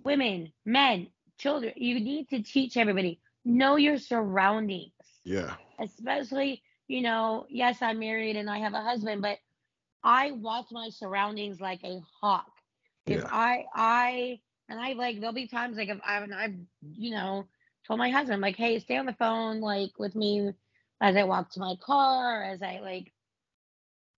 women 0.05 0.53
men 0.65 1.09
children 1.39 1.73
you 1.77 2.01
need 2.01 2.29
to 2.29 2.43
teach 2.43 2.77
everybody. 2.77 3.21
Know 3.45 3.77
your 3.77 3.99
surroundings. 3.99 5.23
Yeah. 5.25 5.57
Especially 5.79 6.63
you 6.89 7.01
know 7.03 7.47
yes 7.49 7.83
i'm 7.83 7.99
married 7.99 8.37
and 8.37 8.49
i 8.51 8.59
have 8.59 8.75
a 8.75 8.81
husband 8.83 9.21
but 9.23 9.39
i 10.05 10.31
watch 10.33 10.67
my 10.73 10.89
surroundings 10.91 11.61
like 11.61 11.83
a 11.85 12.01
hawk. 12.21 12.51
If 13.07 13.23
Yeah. 13.23 13.31
i 13.31 13.65
i 13.75 14.41
and 14.69 14.81
i 14.81 14.93
like 14.93 15.21
there'll 15.21 15.35
be 15.35 15.47
times 15.49 15.77
like 15.77 15.89
if 15.89 15.99
i 16.05 16.19
and 16.19 16.35
i've 16.35 16.55
you 16.95 17.11
know 17.11 17.47
told 17.87 17.99
my 17.99 18.11
husband 18.11 18.41
like 18.43 18.57
hey 18.57 18.79
stay 18.79 18.97
on 18.97 19.07
the 19.07 19.13
phone 19.15 19.61
like 19.61 19.99
with 19.99 20.15
me 20.15 20.53
as 21.01 21.17
i 21.17 21.25
walk 21.25 21.51
to 21.51 21.61
my 21.61 21.75
car 21.81 22.43
as 22.45 22.63
i 22.63 22.79
like 22.81 23.13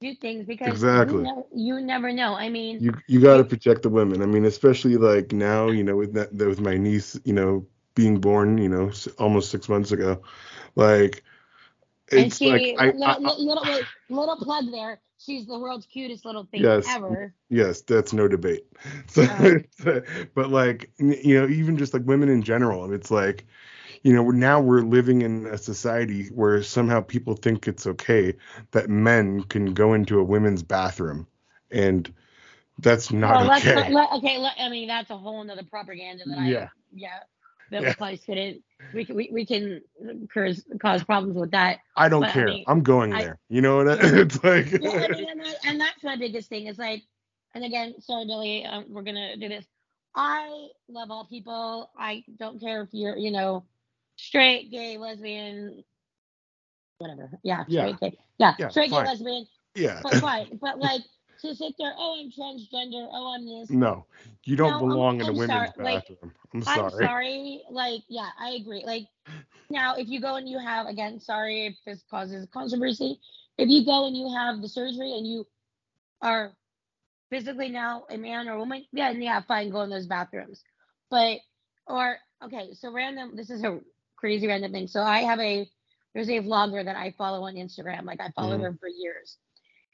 do 0.00 0.14
things 0.14 0.46
because 0.46 0.86
Exactly. 0.86 1.18
you, 1.18 1.18
never, 1.18 1.42
you 1.54 1.80
never 1.80 2.12
know. 2.12 2.34
I 2.34 2.48
mean, 2.48 2.84
you 2.84 2.92
you 3.06 3.20
got 3.20 3.38
to 3.38 3.44
protect 3.44 3.82
the 3.82 3.88
women. 3.90 4.22
I 4.22 4.26
mean, 4.26 4.44
especially 4.44 4.96
like 4.96 5.32
now, 5.32 5.70
you 5.70 5.84
know, 5.84 5.96
with 5.96 6.14
that 6.14 6.32
with 6.32 6.60
my 6.60 6.76
niece, 6.76 7.18
you 7.24 7.32
know, 7.32 7.66
being 7.94 8.20
born, 8.20 8.58
you 8.58 8.68
know, 8.68 8.90
almost 9.18 9.50
six 9.50 9.68
months 9.68 9.92
ago, 9.92 10.22
like 10.76 11.22
and 12.16 12.32
it's 12.32 12.34
she 12.34 12.44
like 12.44 12.72
I, 12.78 12.92
little, 12.92 13.04
I, 13.04 13.16
little, 13.20 13.44
little, 13.46 13.66
wait, 13.66 13.88
little 14.08 14.36
plug 14.36 14.70
there. 14.70 15.00
She's 15.18 15.46
the 15.46 15.58
world's 15.58 15.86
cutest 15.86 16.24
little 16.24 16.44
thing 16.44 16.72
Yes. 16.72 16.86
ever. 16.86 17.34
yes, 17.48 17.80
that's 17.82 18.12
no 18.12 18.28
debate. 18.28 18.66
So, 19.08 19.24
Um, 19.26 19.64
but 20.34 20.50
like 20.50 20.90
you 20.98 21.40
know, 21.40 21.48
even 21.48 21.76
just 21.76 21.92
like 21.94 22.02
women 22.06 22.28
in 22.28 22.42
general, 22.42 22.92
it's 22.92 23.10
like 23.10 23.46
you 24.02 24.12
know, 24.14 24.30
now 24.30 24.60
we're 24.60 24.82
living 24.82 25.22
in 25.22 25.46
a 25.46 25.58
society 25.58 26.26
where 26.28 26.62
somehow 26.62 27.00
people 27.00 27.34
think 27.34 27.68
it's 27.68 27.86
okay 27.86 28.34
that 28.72 28.88
men 28.88 29.42
can 29.44 29.74
go 29.74 29.94
into 29.94 30.18
a 30.20 30.24
women's 30.24 30.62
bathroom, 30.62 31.26
and 31.70 32.12
that's 32.78 33.12
not 33.12 33.40
Well, 33.40 33.52
okay. 33.58 33.74
not, 33.74 33.90
let, 33.90 34.12
okay, 34.12 34.38
let, 34.38 34.54
I 34.58 34.68
mean 34.68 34.88
that's 34.88 35.10
a 35.10 35.16
whole 35.16 35.42
nother 35.44 35.64
propaganda 35.64 36.24
that 36.26 36.38
I 36.38 36.48
Yeah. 36.48 36.68
yeah 36.92 37.20
that 37.70 37.82
Yeah. 37.82 37.88
we 37.88 37.94
probably 37.94 38.16
shouldn't 38.18 38.62
we 38.92 39.04
can 39.04 39.16
we, 39.16 39.30
we 39.32 39.46
can 39.46 39.82
cause, 40.32 40.64
cause 40.80 41.04
problems 41.04 41.36
with 41.36 41.50
that. 41.52 41.78
I 41.96 42.08
don't 42.08 42.20
But, 42.22 42.30
I 42.34 42.34
care. 42.34 42.44
mean, 42.44 42.66
I'm 42.66 42.82
going 42.82 43.10
I- 43.12 43.18
there. 43.18 43.38
You 43.48 43.62
know 43.62 43.78
what? 43.78 43.88
I, 43.90 43.98
it's 44.02 44.44
like 44.44 44.72
Yeah, 44.78 44.92
I 44.96 45.08
mean, 45.08 45.28
and, 45.30 45.40
that, 45.40 45.56
and 45.66 45.80
that's 45.80 46.02
my 46.04 46.16
biggest 46.16 46.48
thing 46.48 46.66
is 46.66 46.78
like, 46.78 47.02
and 47.54 47.64
again, 47.64 48.00
sorry 48.00 48.26
Billy, 48.26 48.64
um, 48.66 48.86
we're 48.88 49.02
gonna 49.02 49.36
do 49.36 49.48
this. 49.48 49.66
I 50.14 50.68
love 50.88 51.10
all 51.10 51.26
people. 51.26 51.90
I 51.98 52.24
don't 52.38 52.60
care 52.60 52.82
if 52.82 52.90
you're 52.92 53.16
you 53.16 53.30
know 53.32 53.64
straight, 54.18 54.72
gay, 54.72 54.98
lesbian, 54.98 55.84
whatever. 56.98 57.30
Yeah, 57.44 57.66
Yeah. 57.68 57.82
straight, 57.82 58.00
gay. 58.00 58.18
Yeah, 58.38 58.54
Yeah, 58.58 58.68
straight, 58.68 58.90
fine. 58.90 59.04
gay, 59.04 59.10
lesbian. 59.10 59.46
yeah. 59.76 60.02
But 60.02 60.14
fine. 60.20 60.58
But 60.60 60.78
like 60.80 61.02
to 61.42 61.54
sit 61.54 61.74
there, 61.78 61.94
oh, 61.98 62.20
I'm 62.20 62.30
transgender. 62.32 63.08
Oh, 63.12 63.34
I'm 63.36 63.46
this. 63.46 63.70
No, 63.70 64.06
you 64.44 64.56
don't 64.56 64.70
No, 64.70 64.78
I'm- 64.78 64.88
belong 64.90 65.20
in 65.20 65.28
a 65.28 65.32
I'm 65.32 65.36
women's 65.36 65.50
sorry, 65.50 65.70
like, 65.78 66.04
bathroom. 66.08 66.34
I'm 66.54 66.62
sorry. 66.62 67.04
I'm 67.04 67.08
sorry. 67.08 67.62
Like, 67.70 68.02
yeah, 68.08 68.30
I 68.40 68.50
agree. 68.52 68.84
Like, 68.86 69.08
now 69.70 69.96
if 69.96 70.08
you 70.08 70.20
go 70.20 70.36
and 70.36 70.48
you 70.48 70.58
have, 70.58 70.86
again, 70.86 71.20
sorry 71.20 71.66
if 71.66 71.76
this 71.86 72.04
causes 72.10 72.46
controversy, 72.52 73.20
if 73.58 73.68
you 73.68 73.84
go 73.84 74.06
and 74.06 74.16
you 74.16 74.32
have 74.34 74.62
the 74.62 74.68
surgery 74.68 75.12
and 75.18 75.26
you 75.26 75.46
are 76.22 76.52
physically 77.30 77.70
now 77.70 78.04
a 78.10 78.16
man 78.18 78.48
or 78.48 78.54
a 78.54 78.58
woman, 78.58 78.84
yeah, 78.92 79.10
yeah, 79.10 79.40
fine, 79.42 79.70
go 79.70 79.82
in 79.82 79.90
those 79.90 80.06
bathrooms. 80.06 80.64
But, 81.10 81.38
or, 81.86 82.18
okay, 82.44 82.74
so 82.74 82.92
random, 82.92 83.36
this 83.36 83.50
is 83.50 83.64
a 83.64 83.80
crazy 84.18 84.48
random 84.48 84.72
thing. 84.72 84.88
So 84.88 85.02
I 85.02 85.20
have 85.20 85.40
a, 85.40 85.68
there's 86.14 86.30
a 86.30 86.40
vlogger 86.40 86.84
that 86.84 86.96
I 86.96 87.12
follow 87.18 87.44
on 87.44 87.54
Instagram. 87.56 88.04
Like, 88.04 88.20
I 88.20 88.30
followed 88.32 88.60
Mhm. 88.60 88.62
her 88.62 88.74
for 88.80 88.88
years. 88.88 89.38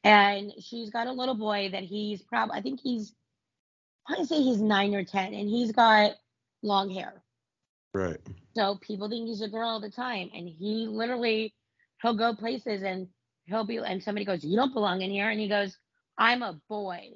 And 0.03 0.53
she's 0.59 0.91
got 0.91 1.07
a 1.07 1.13
little 1.13 1.35
boy 1.35 1.69
that 1.71 1.83
he's 1.83 2.23
probably, 2.23 2.57
I 2.57 2.61
think 2.63 2.81
he's, 2.81 3.15
I 4.07 4.13
want 4.13 4.29
to 4.29 4.35
say 4.35 4.41
he's 4.43 4.61
nine 4.61 4.95
or 4.95 5.03
10, 5.05 5.33
and 5.33 5.49
he's 5.49 5.71
got 5.71 6.13
long 6.63 6.89
hair. 6.91 7.23
Right. 7.93 8.21
So 8.55 8.77
people 8.81 9.09
think 9.09 9.27
he's 9.27 9.41
a 9.41 9.49
girl 9.49 9.69
all 9.69 9.81
the 9.81 9.91
time. 9.91 10.31
And 10.35 10.47
he 10.49 10.87
literally, 10.87 11.53
he'll 12.01 12.15
go 12.17 12.35
places 12.35 12.83
and 12.83 13.07
he'll 13.45 13.65
be, 13.65 13.77
and 13.77 14.03
somebody 14.03 14.25
goes, 14.25 14.43
You 14.43 14.57
don't 14.57 14.73
belong 14.73 15.01
in 15.01 15.11
here. 15.11 15.29
And 15.29 15.39
he 15.39 15.47
goes, 15.49 15.77
I'm 16.17 16.43
a 16.43 16.59
boy. 16.69 17.11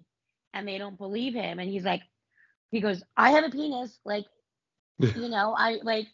And 0.53 0.67
they 0.67 0.77
don't 0.77 0.97
believe 0.97 1.33
him. 1.35 1.59
And 1.59 1.69
he's 1.69 1.85
like, 1.85 2.01
He 2.71 2.81
goes, 2.81 3.03
I 3.17 3.31
have 3.31 3.45
a 3.45 3.49
penis. 3.49 3.99
Like, 4.05 4.25
you 5.13 5.29
know, 5.29 5.55
I 5.57 5.79
like, 5.83 6.07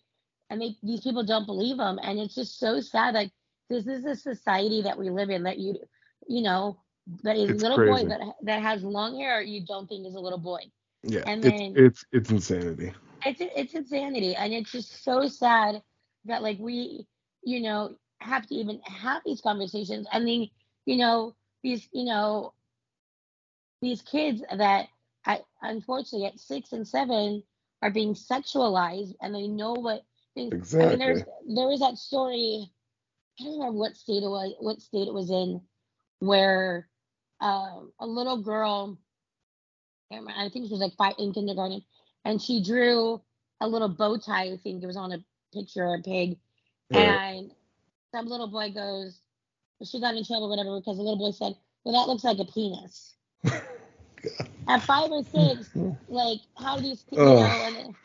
and 0.49 0.61
they, 0.61 0.75
these 0.83 1.01
people 1.01 1.23
don't 1.23 1.45
believe 1.45 1.77
them 1.77 1.99
And 2.01 2.19
it's 2.19 2.35
just 2.35 2.59
so 2.59 2.79
sad. 2.81 3.13
Like, 3.15 3.31
this 3.69 3.87
is 3.87 4.05
a 4.05 4.15
society 4.15 4.81
that 4.83 4.97
we 4.97 5.09
live 5.09 5.29
in 5.29 5.43
that 5.43 5.59
you, 5.59 5.75
you 6.27 6.41
know, 6.43 6.79
that 7.23 7.35
a 7.35 7.45
It's 7.47 7.63
little 7.63 7.77
crazy. 7.77 8.03
boy 8.03 8.05
that 8.05 8.21
that 8.43 8.61
has 8.61 8.83
long 8.83 9.17
hair 9.19 9.41
you 9.41 9.65
don't 9.65 9.87
think 9.87 10.07
is 10.07 10.15
a 10.15 10.19
little 10.19 10.39
boy. 10.39 10.59
Yeah. 11.03 11.25
And 11.25 11.43
it's 11.43 11.61
then- 11.61 11.75
it's 11.75 12.05
it's 12.11 12.31
insanity. 12.31 12.93
it's 13.25 13.41
it's 13.41 13.73
insanity 13.73 14.35
and 14.35 14.53
it's 14.53 14.71
just 14.71 15.03
so 15.03 15.27
sad 15.27 15.81
that 16.25 16.41
like 16.41 16.57
we 16.59 17.07
you 17.43 17.61
know 17.61 17.95
have 18.19 18.45
to 18.47 18.55
even 18.55 18.79
have 18.85 19.21
these 19.25 19.41
conversations 19.41 20.07
i 20.11 20.19
mean 20.19 20.49
you 20.85 20.97
know 20.97 21.35
these 21.63 21.87
you 21.91 22.05
know 22.05 22.53
these 23.81 24.01
kids 24.01 24.41
that 24.55 24.87
I, 25.25 25.41
unfortunately 25.61 26.27
at 26.27 26.39
six 26.39 26.71
and 26.71 26.87
seven 26.87 27.43
are 27.81 27.91
being 27.91 28.13
sexualized 28.13 29.15
and 29.21 29.33
they 29.33 29.47
know 29.47 29.73
what 29.73 30.01
things 30.36 30.75
I 30.75 30.89
mean 30.89 31.00
there's 31.00 31.24
there 31.48 31.68
was 31.68 31.80
that 31.80 31.98
story 31.98 32.70
I 33.39 33.44
don't 33.44 33.60
remember 33.60 33.80
what 33.80 33.98
state 33.98 34.24
it 34.24 34.30
was 34.30 34.54
what 34.60 34.82
state 34.82 35.08
it 35.08 35.13
was 35.13 35.30
in 35.32 35.62
where 36.20 36.88
um 37.42 37.92
a 38.00 38.06
little 38.06 38.42
girl 38.42 38.98
I 40.12 40.15
remember, 40.15 40.39
I 40.39 40.50
think 40.50 40.68
she 40.68 40.72
was 40.72 40.82
like 40.82 40.96
five 40.98 41.15
in 41.18 41.34
kindergarten 41.34 41.84
and 42.25 42.42
she 42.42 42.62
drew 42.62 43.22
a 43.62 43.68
little 43.68 43.89
bow 43.89 44.18
tie. 44.18 44.51
I 44.51 44.58
think 44.58 44.84
it 44.84 44.88
was 44.88 44.98
on 44.98 45.12
a 45.12 45.24
picture 45.54 45.86
of 45.86 46.00
a 46.00 46.04
pig. 46.04 46.38
Right. 46.92 47.01
And 47.01 47.51
some 48.12 48.27
little 48.27 48.48
boy 48.48 48.72
goes, 48.72 49.20
she 49.84 50.00
got 50.00 50.15
in 50.15 50.24
trouble, 50.25 50.50
whatever, 50.50 50.80
because 50.80 50.98
the 50.98 51.04
little 51.04 51.18
boy 51.18 51.32
said, 51.32 51.56
"Well, 51.84 51.94
that 51.94 52.10
looks 52.10 52.24
like 52.24 52.39
a 52.39 52.46
penis." 52.46 53.15
At 54.68 54.82
five 54.82 55.12
or 55.12 55.24
six, 55.24 55.70
like 56.08 56.39
how 56.58 56.77
do 56.77 56.84
these 56.84 57.04
people, 57.04 57.25
know, 57.25 57.44
and, 57.44 57.96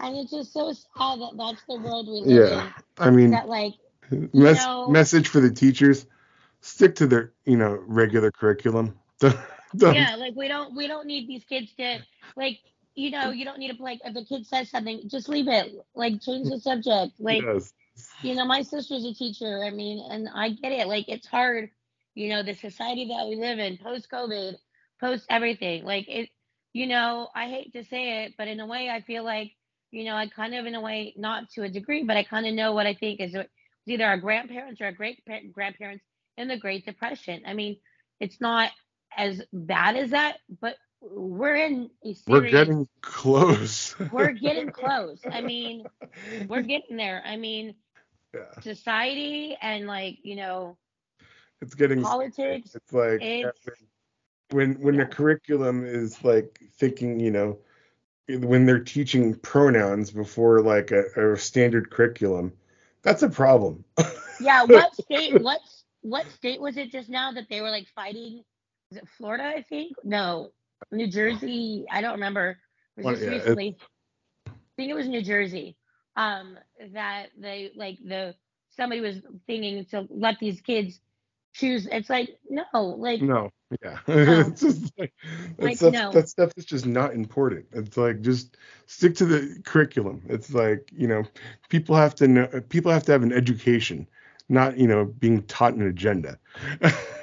and 0.00 0.16
it's 0.16 0.30
just 0.30 0.52
so 0.52 0.72
sad 0.72 1.20
that 1.20 1.32
that's 1.36 1.62
the 1.68 1.76
world 1.76 2.06
we 2.08 2.20
live 2.20 2.52
in. 2.52 2.58
Yeah. 2.58 2.72
I 2.98 3.10
mean. 3.10 3.30
That 3.30 3.48
like, 3.48 3.74
mes- 4.10 4.64
know- 4.64 4.88
message 4.88 5.28
for 5.28 5.40
the 5.40 5.50
teachers: 5.50 6.06
stick 6.60 6.96
to 6.96 7.06
their 7.06 7.32
you 7.44 7.56
know 7.56 7.78
regular 7.86 8.30
curriculum. 8.30 8.98
Yeah, 9.72 10.16
like 10.16 10.34
we 10.34 10.48
don't 10.48 10.74
we 10.74 10.88
don't 10.88 11.06
need 11.06 11.28
these 11.28 11.44
kids 11.44 11.72
to 11.78 12.00
like. 12.36 12.58
You 12.96 13.12
know, 13.12 13.30
you 13.30 13.44
don't 13.44 13.60
need 13.60 13.76
to 13.76 13.80
like 13.80 14.00
if 14.04 14.14
the 14.14 14.24
kid 14.24 14.44
says 14.44 14.68
something, 14.68 15.02
just 15.06 15.28
leave 15.28 15.46
it. 15.46 15.72
Like 15.94 16.20
change 16.20 16.48
the 16.50 16.58
subject. 16.58 17.12
Like 17.20 17.42
yes. 17.42 17.72
you 18.22 18.34
know, 18.34 18.44
my 18.44 18.62
sister's 18.62 19.04
a 19.04 19.14
teacher. 19.14 19.62
I 19.64 19.70
mean, 19.70 20.04
and 20.10 20.28
I 20.34 20.50
get 20.50 20.72
it. 20.72 20.88
Like, 20.88 21.08
it's 21.08 21.26
hard, 21.26 21.70
you 22.14 22.28
know, 22.28 22.42
the 22.42 22.54
society 22.54 23.08
that 23.08 23.28
we 23.28 23.36
live 23.36 23.58
in, 23.58 23.78
post 23.78 24.08
COVID, 24.10 24.56
post 25.00 25.26
everything. 25.30 25.84
Like, 25.84 26.08
it, 26.08 26.30
you 26.72 26.86
know, 26.86 27.28
I 27.34 27.46
hate 27.46 27.72
to 27.74 27.84
say 27.84 28.24
it, 28.24 28.34
but 28.36 28.48
in 28.48 28.60
a 28.60 28.66
way, 28.66 28.90
I 28.90 29.00
feel 29.02 29.24
like, 29.24 29.52
you 29.90 30.04
know, 30.04 30.14
I 30.14 30.28
kind 30.28 30.54
of, 30.54 30.66
in 30.66 30.74
a 30.74 30.80
way, 30.80 31.14
not 31.16 31.50
to 31.50 31.62
a 31.62 31.68
degree, 31.68 32.04
but 32.04 32.16
I 32.16 32.22
kind 32.22 32.46
of 32.46 32.54
know 32.54 32.72
what 32.72 32.86
I 32.86 32.94
think 32.94 33.20
is 33.20 33.36
either 33.86 34.04
our 34.04 34.18
grandparents 34.18 34.80
or 34.80 34.86
our 34.86 34.92
great 34.92 35.22
grandparents 35.52 36.04
in 36.36 36.48
the 36.48 36.56
Great 36.56 36.84
Depression. 36.84 37.42
I 37.46 37.54
mean, 37.54 37.76
it's 38.20 38.40
not 38.40 38.70
as 39.16 39.42
bad 39.52 39.96
as 39.96 40.10
that, 40.10 40.38
but 40.60 40.76
we're 41.00 41.56
in 41.56 41.90
a 42.04 42.14
serious. 42.14 42.24
We're 42.26 42.50
getting 42.50 42.88
close. 43.00 43.98
we're 44.12 44.32
getting 44.32 44.70
close. 44.70 45.20
I 45.30 45.40
mean, 45.40 45.84
we're 46.46 46.62
getting 46.62 46.96
there. 46.96 47.22
I 47.24 47.36
mean, 47.36 47.74
yeah. 48.34 48.60
society 48.60 49.56
and 49.60 49.86
like 49.86 50.18
you 50.22 50.36
know 50.36 50.76
It's 51.60 51.74
getting 51.74 52.02
politics. 52.02 52.74
It's 52.74 52.92
like 52.92 53.20
It's 53.22 53.68
when 54.50 54.74
when 54.74 54.94
yeah. 54.94 55.04
the 55.04 55.10
curriculum 55.10 55.84
is 55.84 56.22
like 56.22 56.60
thinking, 56.74 57.18
you 57.20 57.30
know, 57.30 57.58
when 58.38 58.66
they're 58.66 58.78
teaching 58.82 59.34
pronouns 59.34 60.10
before 60.10 60.60
like 60.62 60.90
a, 60.90 61.32
a 61.32 61.36
standard 61.36 61.90
curriculum, 61.90 62.52
that's 63.02 63.22
a 63.22 63.28
problem. 63.28 63.84
yeah. 64.40 64.64
What 64.64 64.94
state? 64.94 65.40
What 65.42 65.60
what 66.02 66.26
state 66.30 66.60
was 66.60 66.76
it 66.76 66.90
just 66.92 67.08
now 67.08 67.32
that 67.32 67.48
they 67.48 67.60
were 67.60 67.70
like 67.70 67.88
fighting? 67.94 68.42
Is 68.90 68.98
it 68.98 69.08
Florida? 69.18 69.44
I 69.44 69.62
think 69.62 69.92
no, 70.04 70.50
New 70.90 71.06
Jersey. 71.08 71.86
I 71.90 72.00
don't 72.00 72.12
remember. 72.12 72.58
It 72.96 73.04
Well, 73.04 73.12
was 73.12 73.20
just 73.20 73.30
yeah, 73.30 73.36
it- 73.36 73.40
recently. 73.40 73.76
I 74.46 74.52
think 74.76 74.90
it 74.90 74.94
was 74.94 75.08
New 75.08 75.22
Jersey. 75.22 75.76
Um, 76.16 76.58
that 76.92 77.26
they 77.38 77.70
like 77.76 77.98
the 78.04 78.34
somebody 78.76 79.00
was 79.00 79.16
thinking 79.46 79.84
to 79.86 80.06
let 80.10 80.38
these 80.40 80.60
kids 80.60 81.00
choose. 81.52 81.86
It's 81.90 82.10
like 82.10 82.36
no, 82.48 82.64
like 82.72 83.20
no, 83.22 83.50
yeah, 83.82 83.98
No. 84.08 84.40
it's 84.40 84.60
just 84.60 84.92
like 84.98 85.12
that 85.58 85.64
Like, 85.64 85.76
stuff. 85.76 85.92
no. 85.92 86.12
That 86.12 86.28
stuff 86.28 86.52
is 86.56 86.64
just 86.64 86.86
not 86.86 87.14
important. 87.14 87.66
It's 87.72 87.96
like 87.96 88.20
just 88.22 88.56
stick 88.86 89.14
to 89.16 89.24
the 89.26 89.60
curriculum. 89.64 90.22
It's 90.28 90.52
like 90.52 90.90
you 90.92 91.08
know, 91.08 91.24
people 91.68 91.96
have 91.96 92.14
to 92.16 92.28
know. 92.28 92.46
People 92.68 92.92
have 92.92 93.04
to 93.04 93.12
have 93.12 93.22
an 93.22 93.32
education, 93.32 94.06
not 94.48 94.78
you 94.78 94.86
know 94.88 95.04
being 95.04 95.42
taught 95.44 95.74
an 95.74 95.86
agenda. 95.86 96.38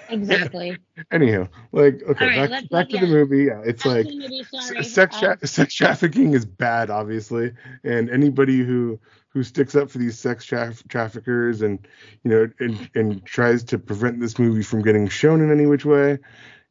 exactly. 0.09 0.77
Anyhow, 1.11 1.47
like 1.71 2.01
okay, 2.09 2.39
right, 2.39 2.49
back, 2.49 2.69
back 2.69 2.89
to 2.89 2.97
the 2.97 3.07
movie. 3.07 3.45
Yeah, 3.45 3.61
it's 3.65 3.83
Back 3.83 4.05
like 4.05 4.05
movie, 4.07 4.43
sex 4.83 5.15
Um, 5.15 5.21
tra- 5.37 5.47
sex 5.47 5.73
trafficking 5.73 6.33
is 6.33 6.45
bad 6.45 6.89
obviously 6.89 7.53
and 7.83 8.09
anybody 8.09 8.59
who 8.59 8.99
who 9.37 9.43
sticks 9.43 9.75
up 9.75 9.89
for 9.91 9.99
these 9.99 10.17
sex 10.17 10.43
tra- 10.45 10.73
traffickers 10.89 11.61
and 11.61 11.87
you 12.23 12.31
know 12.31 12.49
and 12.59 12.89
and 12.95 13.23
tries 13.23 13.63
to 13.63 13.77
prevent 13.77 14.19
this 14.19 14.39
movie 14.39 14.63
from 14.63 14.81
getting 14.81 15.07
shown 15.07 15.41
in 15.41 15.51
any 15.51 15.67
which 15.67 15.85
way 15.85 16.17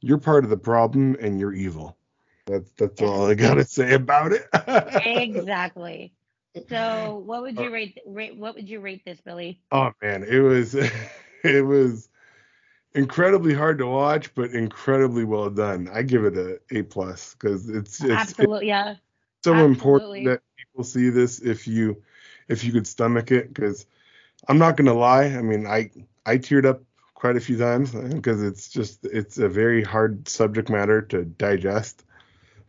you're 0.00 0.18
part 0.18 0.42
of 0.42 0.50
the 0.50 0.56
problem 0.56 1.16
and 1.20 1.38
you're 1.38 1.52
evil 1.52 1.96
that's 2.46 2.70
that's 2.72 3.00
all 3.00 3.30
i 3.30 3.34
gotta 3.34 3.64
say 3.64 3.94
about 3.94 4.32
it 4.32 4.48
exactly. 5.06 6.12
So, 6.70 7.22
what 7.26 7.42
would 7.42 7.58
you 7.58 7.70
rate, 7.70 7.98
rate? 8.06 8.34
What 8.34 8.54
would 8.54 8.66
you 8.66 8.80
rate 8.80 9.04
this, 9.04 9.20
Billy? 9.20 9.60
oh 9.72 9.92
man 10.02 10.24
it 10.24 10.40
was 10.40 10.74
it 11.44 11.64
was 11.64 12.08
incredibly 12.94 13.52
hard 13.52 13.76
to 13.78 13.86
watch, 13.86 14.34
but 14.34 14.52
incredibly 14.52 15.24
well 15.24 15.50
done. 15.50 15.88
I 15.92 16.02
give 16.02 16.24
it 16.24 16.36
a 16.36 16.58
A 16.76 16.82
plus 16.82 17.34
because 17.34 17.68
it's 17.68 18.02
it's, 18.02 18.10
Absolutely, 18.10 18.68
yeah. 18.68 18.92
it's 18.92 19.00
so 19.44 19.54
important 19.54 20.24
that 20.24 20.40
people 20.56 20.82
see 20.82 21.10
this 21.10 21.40
if 21.40 21.68
you 21.68 22.02
if 22.48 22.64
you 22.64 22.72
could 22.72 22.86
stomach 22.86 23.30
it. 23.32 23.48
Because 23.52 23.86
I'm 24.48 24.58
not 24.58 24.76
gonna 24.76 24.94
lie, 24.94 25.26
I 25.26 25.42
mean 25.42 25.66
I 25.66 25.90
I 26.26 26.38
teared 26.38 26.66
up 26.66 26.82
quite 27.14 27.36
a 27.36 27.40
few 27.40 27.58
times 27.58 27.94
uh, 27.94 28.08
because 28.12 28.42
it's 28.42 28.68
just 28.70 29.04
it's 29.06 29.38
a 29.38 29.48
very 29.48 29.82
hard 29.82 30.28
subject 30.28 30.68
matter 30.70 31.02
to 31.02 31.24
digest. 31.24 32.04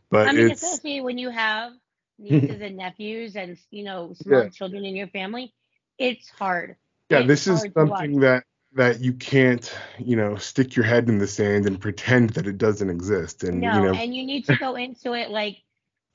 But 0.09 0.31
I 0.31 0.33
mean, 0.33 0.49
it's 0.49 0.81
especially 0.81 1.01
when 1.01 1.17
you 1.17 1.29
have 1.29 1.73
nieces 2.17 2.61
and 2.61 2.77
nephews 2.77 3.35
and 3.35 3.57
you 3.71 3.83
know 3.83 4.13
small 4.13 4.47
Yeah. 4.47 4.49
children 4.49 4.85
in 4.85 4.95
your 4.95 5.07
family, 5.07 5.53
it's 5.97 6.29
hard. 6.29 6.75
yeah, 7.09 7.21
it's 7.21 7.35
this 7.35 7.47
is 7.47 7.65
something 7.75 8.19
that 8.21 8.43
that 8.73 8.99
you 9.01 9.13
can't 9.13 9.73
you 9.99 10.15
know 10.15 10.35
stick 10.35 10.75
your 10.75 10.85
head 10.85 11.09
in 11.09 11.17
the 11.19 11.27
sand 11.27 11.65
and 11.65 11.79
pretend 11.79 12.31
that 12.31 12.47
it 12.47 12.57
doesn't 12.57 12.89
exist 12.89 13.43
and 13.43 13.63
No, 13.63 13.69
you 13.73 13.81
know 13.81 14.01
and 14.01 14.15
you 14.15 14.25
need 14.25 14.45
to 14.45 14.55
go 14.55 14.75
into 14.75 15.13
it 15.13 15.29
like, 15.29 15.63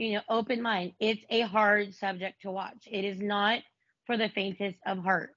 you 0.03 0.15
know, 0.15 0.23
open 0.29 0.63
mind. 0.63 0.93
It's 1.01 1.25
a 1.31 1.43
hard 1.43 1.95
subject 1.95 2.43
to 2.43 2.51
watch. 2.51 2.89
It 2.91 3.05
is 3.05 3.21
not 3.21 3.61
for 4.07 4.17
the 4.17 4.29
faintest 4.29 4.79
of 4.87 4.99
heart. 4.99 5.31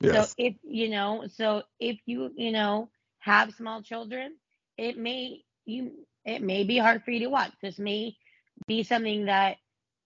yes 0.00 0.30
So 0.30 0.34
if 0.38 0.54
you 0.62 0.88
know, 0.90 1.24
so 1.34 1.62
if 1.78 1.98
you 2.06 2.30
you 2.36 2.52
know 2.52 2.90
have 3.20 3.54
small 3.54 3.82
children, 3.82 4.36
it 4.76 4.98
may 4.98 5.42
you 5.64 5.92
it 6.24 6.42
may 6.42 6.64
be 6.64 6.78
hard 6.78 7.04
for 7.04 7.10
you 7.10 7.20
to 7.20 7.30
watch. 7.30 7.52
This 7.62 7.78
may 7.78 8.16
be 8.66 8.82
something 8.82 9.26
that 9.26 9.56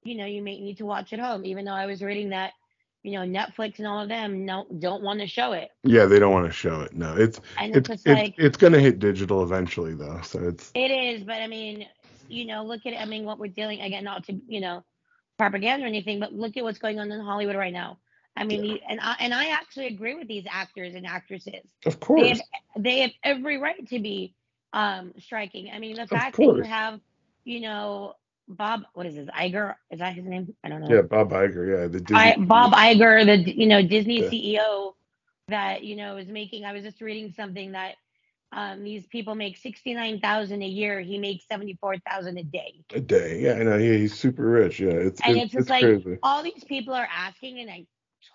you 0.04 0.16
know 0.16 0.26
you 0.26 0.42
may 0.42 0.60
need 0.60 0.78
to 0.78 0.86
watch 0.86 1.12
at 1.12 1.18
home. 1.18 1.44
Even 1.44 1.64
though 1.64 1.72
I 1.72 1.86
was 1.86 2.02
reading 2.02 2.30
that 2.30 2.52
you 3.02 3.12
know 3.12 3.26
Netflix 3.26 3.78
and 3.78 3.88
all 3.88 4.00
of 4.00 4.08
them 4.08 4.44
no 4.44 4.66
don't 4.78 5.02
want 5.02 5.20
to 5.20 5.26
show 5.26 5.52
it, 5.52 5.70
yeah 5.82 6.06
they 6.06 6.18
don't 6.18 6.32
want 6.32 6.46
to 6.46 6.52
show 6.52 6.80
it 6.80 6.94
no 6.94 7.16
it's 7.16 7.40
and 7.58 7.74
it's 7.74 7.88
it's, 7.88 7.88
just 7.88 8.06
it's, 8.06 8.34
it's 8.38 8.56
gonna 8.56 8.80
hit 8.80 8.98
digital 8.98 9.42
eventually 9.42 9.94
though 9.94 10.20
so 10.22 10.38
it's 10.40 10.72
it 10.74 10.90
is. 10.90 11.24
But 11.24 11.42
I 11.42 11.46
mean, 11.46 11.86
you 12.28 12.46
know, 12.46 12.64
look 12.64 12.86
at 12.86 12.94
I 13.00 13.04
mean 13.06 13.24
what 13.24 13.38
we're 13.38 13.52
dealing 13.52 13.80
again, 13.80 14.04
not 14.04 14.24
to 14.24 14.40
you 14.48 14.60
know 14.60 14.84
propaganda 15.38 15.84
or 15.84 15.88
anything, 15.88 16.20
but 16.20 16.32
look 16.32 16.56
at 16.56 16.64
what's 16.64 16.78
going 16.78 16.98
on 17.00 17.10
in 17.10 17.20
Hollywood 17.20 17.56
right 17.56 17.72
now. 17.72 17.98
I 18.36 18.44
mean, 18.44 18.62
the, 18.62 18.82
and 18.88 19.00
I 19.00 19.16
and 19.20 19.34
I 19.34 19.48
actually 19.48 19.86
agree 19.88 20.14
with 20.14 20.28
these 20.28 20.44
actors 20.50 20.94
and 20.94 21.06
actresses. 21.06 21.62
of 21.86 22.00
they 22.14 22.28
course 22.28 22.30
have, 22.30 22.40
they 22.78 23.00
have 23.00 23.12
every 23.22 23.58
right 23.58 23.86
to 23.88 24.00
be 24.00 24.34
um 24.72 25.12
striking. 25.18 25.70
I 25.72 25.78
mean, 25.78 25.96
the 25.96 26.06
fact 26.06 26.38
that 26.40 26.50
you 26.50 26.62
have, 26.64 27.00
you 27.44 27.60
know, 27.60 28.14
Bob, 28.48 28.82
what 28.94 29.06
is 29.06 29.14
his 29.16 29.28
Iger? 29.28 29.74
Is 29.90 30.00
that 30.00 30.14
his 30.14 30.24
name? 30.24 30.54
I 30.64 30.68
don't 30.68 30.80
know. 30.82 30.94
yeah 30.94 31.02
bob 31.02 31.30
Iger 31.32 31.68
yeah 31.80 31.86
the 31.88 32.00
Disney 32.00 32.32
I, 32.32 32.36
Bob 32.38 32.72
Iger, 32.72 33.24
the 33.26 33.50
you 33.56 33.66
know 33.66 33.82
Disney 33.86 34.22
Yeah. 34.22 34.28
CEO, 34.28 34.94
that 35.48 35.84
you 35.84 35.96
know 35.96 36.16
is 36.16 36.28
making. 36.28 36.64
I 36.64 36.72
was 36.72 36.82
just 36.82 37.00
reading 37.00 37.32
something 37.32 37.72
that 37.72 37.96
um, 38.54 38.84
these 38.84 39.06
people 39.06 39.34
make 39.34 39.56
sixty 39.56 39.94
nine 39.94 40.20
thousand 40.20 40.62
a 40.62 40.66
year. 40.66 41.00
He 41.00 41.18
makes 41.18 41.46
seventy 41.46 41.76
four 41.80 41.96
thousand 41.98 42.38
a 42.38 42.44
day. 42.44 42.84
a 42.94 43.00
day 43.00 43.40
yeah 43.40 43.54
i 43.54 43.62
know 43.64 43.76
yeah, 43.76 43.96
he's 43.96 44.14
super 44.14 44.46
rich 44.46 44.80
yeah 44.80 44.90
it's 44.90 45.20
And 45.24 45.36
it's, 45.36 45.46
it's 45.46 45.52
just 45.52 45.62
it's 45.62 45.70
like 45.70 45.82
crazy 45.82 46.18
all 46.22 46.42
these 46.42 46.64
people 46.64 46.94
are 46.94 47.08
asking, 47.12 47.58
and 47.60 47.70
I 47.70 47.86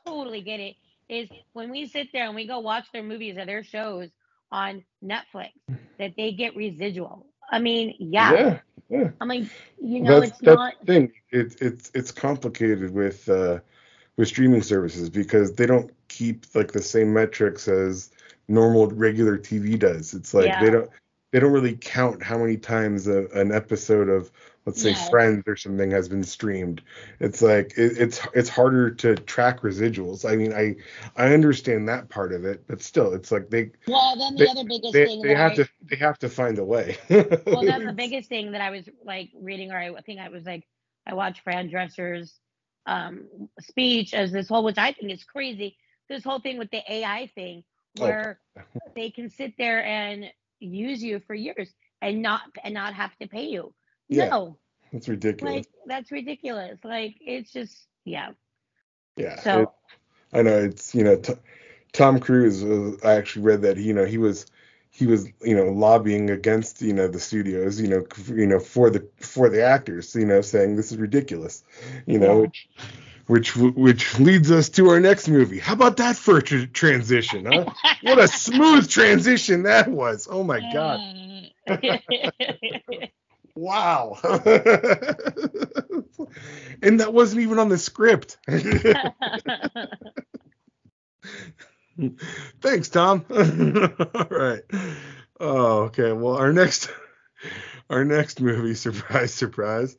totally 0.06 0.42
get 0.42 0.60
it. 0.60 0.76
Is 1.08 1.30
when 1.54 1.72
we 1.72 1.88
sit 1.88 2.10
there 2.14 2.26
and 2.26 2.36
we 2.36 2.46
go 2.46 2.60
watch 2.60 2.86
their 2.94 3.02
movies 3.02 3.38
or 3.38 3.46
their 3.46 3.64
shows 3.64 4.10
on 4.52 4.84
Netflix 5.04 5.52
that 5.98 6.14
they 6.18 6.34
get 6.34 6.56
residual. 6.56 7.26
I 7.52 7.60
mean, 7.60 7.96
yeah. 8.00 8.34
yeah 8.34 8.60
yeah 8.90 9.10
I'm 9.20 9.28
like, 9.28 9.46
you 9.82 10.02
know, 10.02 10.20
that's 10.20 10.34
it's 10.34 10.42
that's 10.42 10.58
not. 10.58 10.74
the 10.82 10.86
thing. 10.86 11.12
It's 11.32 11.56
it's 11.56 11.92
it's 11.94 12.12
complicated 12.12 12.92
with 12.92 13.28
uh, 13.30 13.60
with 14.18 14.28
streaming 14.28 14.62
services 14.62 15.10
because 15.10 15.54
they 15.54 15.66
don't 15.66 15.92
keep 16.10 16.46
like 16.54 16.72
the 16.72 16.82
same 16.82 17.14
metrics 17.14 17.68
as 17.68 18.12
normal 18.50 18.88
regular 18.88 19.38
TV 19.38 19.78
does. 19.78 20.14
It's 20.14 20.34
like 20.34 20.60
they 20.60 20.72
don't 20.72 20.90
they 21.32 21.40
don't 21.40 21.52
really 21.54 21.78
count 21.78 22.24
how 22.24 22.38
many 22.40 22.58
times 22.58 23.08
a, 23.08 23.28
an 23.30 23.52
episode 23.52 24.10
of 24.10 24.32
let's 24.66 24.82
say 24.82 24.94
Yeah. 24.94 25.10
Friends 25.10 25.44
or 25.48 25.56
something 25.56 25.92
has 25.92 26.10
been 26.10 26.24
streamed. 26.24 26.82
It's 27.20 27.42
like 27.42 27.74
it, 27.78 27.98
it's 27.98 28.22
it's 28.34 28.50
harder 28.50 28.92
to 28.92 29.16
track 29.16 29.62
residuals. 29.62 30.30
I 30.30 30.36
mean, 30.36 30.54
I 30.54 30.76
I 31.16 31.34
understand 31.34 31.88
that 31.90 32.10
part 32.10 32.34
of 32.34 32.46
it, 32.46 32.66
but 32.68 32.82
still, 32.82 33.14
it's 33.14 33.32
like 33.32 33.50
they 33.50 33.72
Well, 33.88 34.18
then 34.18 34.36
the 34.36 34.46
they- 34.46 34.48
other 34.50 34.64
biggest 34.64 34.94
they, 34.94 35.06
thing 35.06 35.22
they 35.22 35.36
have 35.36 35.54
I, 35.54 35.56
to 35.56 35.70
they 35.90 35.96
have 35.98 36.18
to 36.20 36.30
find 36.30 36.58
a 36.60 36.66
way. 36.66 36.98
well, 37.52 37.64
that's 37.66 37.86
the 37.86 37.94
biggest 37.96 38.30
thing 38.30 38.52
that 38.52 38.62
I 38.62 38.72
was 38.72 38.90
like 39.06 39.30
reading, 39.40 39.72
or 39.72 39.78
I 39.78 40.02
think 40.02 40.20
I 40.20 40.30
was 40.30 40.46
like, 40.46 40.66
I 41.06 41.14
watched 41.14 41.42
Fran 41.42 41.70
Drescher's 41.70 42.40
um, 42.86 43.28
speech 43.60 44.14
as 44.14 44.32
this 44.32 44.48
whole, 44.50 44.64
which 44.64 44.78
I 44.78 44.94
think 44.94 45.12
is 45.12 45.24
crazy. 45.24 45.78
This 46.10 46.24
whole 46.24 46.40
thing 46.40 46.58
with 46.58 46.72
the 46.72 46.82
AI 46.92 47.32
thing, 47.36 47.64
Oh. 47.98 48.04
where 48.04 48.40
they 48.96 49.10
can 49.10 49.30
sit 49.30 49.54
there 49.58 49.84
and 49.84 50.26
use 50.60 51.02
you 51.02 51.20
for 51.26 51.34
years 51.34 51.74
and 52.02 52.22
not 52.22 52.42
and 52.64 52.74
not 52.74 52.94
have 52.94 53.16
to 53.18 53.28
pay 53.28 53.48
you. 53.48 53.74
Yeah. 54.08 54.30
No, 54.30 54.58
It's 54.92 55.08
ridiculous. 55.08 55.54
like 55.56 55.68
that's 55.86 56.12
ridiculous. 56.12 56.80
Like 56.84 57.16
it's 57.22 57.52
just 57.52 57.88
yeah. 58.06 58.32
yeah. 59.16 59.40
So 59.42 59.62
it- 59.62 59.70
I 60.32 60.42
know 60.44 60.60
it's 60.60 60.94
you 60.94 61.04
know 61.04 61.16
t- 61.16 61.34
Tom 61.94 62.20
Cruise. 62.20 62.64
Was, 62.64 63.04
I 63.04 63.14
actually 63.14 63.46
read 63.46 63.64
that 63.64 63.78
you 63.78 63.94
know 63.94 64.06
he 64.06 64.20
was 64.20 64.46
he 64.92 65.08
was 65.08 65.28
you 65.42 65.56
know 65.56 65.70
lobbying 65.72 66.30
against 66.30 66.82
you 66.82 66.94
know 66.94 67.08
the 67.08 67.20
studios 67.20 67.82
you 67.82 67.88
know 67.88 68.06
you 68.28 68.46
know 68.46 68.60
for 68.60 68.90
the 68.92 69.08
for 69.20 69.50
the 69.50 69.64
actors 69.64 70.14
you 70.16 70.26
know 70.26 70.42
saying 70.42 70.76
this 70.76 70.92
is 70.92 70.98
ridiculous 70.98 71.64
you 72.06 72.20
know 72.20 72.44
Yeah. 72.44 72.84
Which 73.30 73.56
which 73.56 74.20
leads 74.20 74.50
us 74.50 74.70
to 74.70 74.90
our 74.90 75.00
next 75.00 75.28
movie. 75.28 75.60
How 75.60 75.74
about 75.74 75.98
that 75.98 76.16
for 76.16 76.38
a 76.38 76.42
tr- 76.42 76.66
transition, 76.66 77.46
huh? 77.46 77.66
what 78.02 78.18
a 78.18 78.28
smooth 78.28 78.90
transition 78.90 79.62
that 79.64 79.88
was. 79.88 80.28
Oh 80.30 80.44
my 80.44 80.60
god. 80.74 81.00
Wow. 83.56 84.18
and 84.24 84.40
that 87.02 87.12
wasn't 87.12 87.42
even 87.42 87.60
on 87.60 87.68
the 87.68 87.78
script. 87.78 88.38
Thanks, 92.62 92.88
Tom. 92.88 93.26
All 93.30 94.28
right. 94.32 94.62
Oh, 95.42 95.78
okay. 95.88 96.14
Well, 96.14 96.38
our 96.38 96.54
next 96.54 96.90
our 97.90 98.06
next 98.06 98.40
movie, 98.40 98.76
surprise, 98.76 99.34
surprise, 99.34 99.98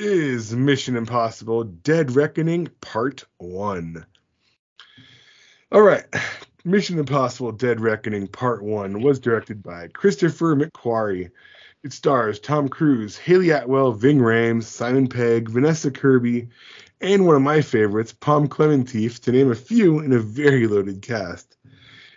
is 0.00 0.56
Mission 0.56 0.96
Impossible: 0.96 1.64
Dead 1.64 2.16
Reckoning 2.16 2.68
Part 2.80 3.24
One. 3.36 4.06
All 5.70 5.82
right. 5.82 6.04
Mission 6.64 6.98
Impossible: 6.98 7.52
Dead 7.52 7.80
Reckoning 7.80 8.26
Part 8.26 8.62
One 8.62 9.02
was 9.02 9.20
directed 9.20 9.62
by 9.62 9.88
Christopher 9.88 10.56
McQuarrie. 10.56 11.30
It 11.82 11.92
stars 11.92 12.40
Tom 12.40 12.68
Cruise, 12.68 13.18
Hayley 13.18 13.50
Atwell, 13.50 13.92
Ving 13.92 14.18
Rhames, 14.18 14.64
Simon 14.64 15.06
Pegg, 15.06 15.50
Vanessa 15.50 15.90
Kirby, 15.90 16.48
and 17.02 17.26
one 17.26 17.36
of 17.36 17.42
my 17.42 17.60
favorites, 17.60 18.12
Pom 18.12 18.48
Klementieff, 18.48 19.20
to 19.20 19.32
name 19.32 19.50
a 19.50 19.54
few 19.54 20.00
in 20.00 20.14
a 20.14 20.18
very 20.18 20.66
loaded 20.66 21.02
cast. 21.02 21.58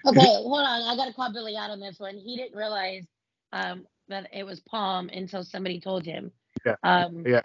okay, 0.05 0.19
hold 0.19 0.61
on. 0.61 0.81
I 0.83 0.95
gotta 0.95 1.13
call 1.13 1.33
Billy 1.33 1.57
out 1.57 1.69
on 1.69 1.81
this 1.81 1.99
one. 1.99 2.15
He 2.15 2.37
didn't 2.37 2.57
realize 2.57 3.05
um, 3.51 3.85
that 4.07 4.29
it 4.33 4.45
was 4.45 4.61
Pom 4.61 5.09
until 5.09 5.43
somebody 5.43 5.81
told 5.81 6.05
him. 6.05 6.31
Yeah. 6.65 6.75
Um, 6.83 7.25
Yeah. 7.25 7.41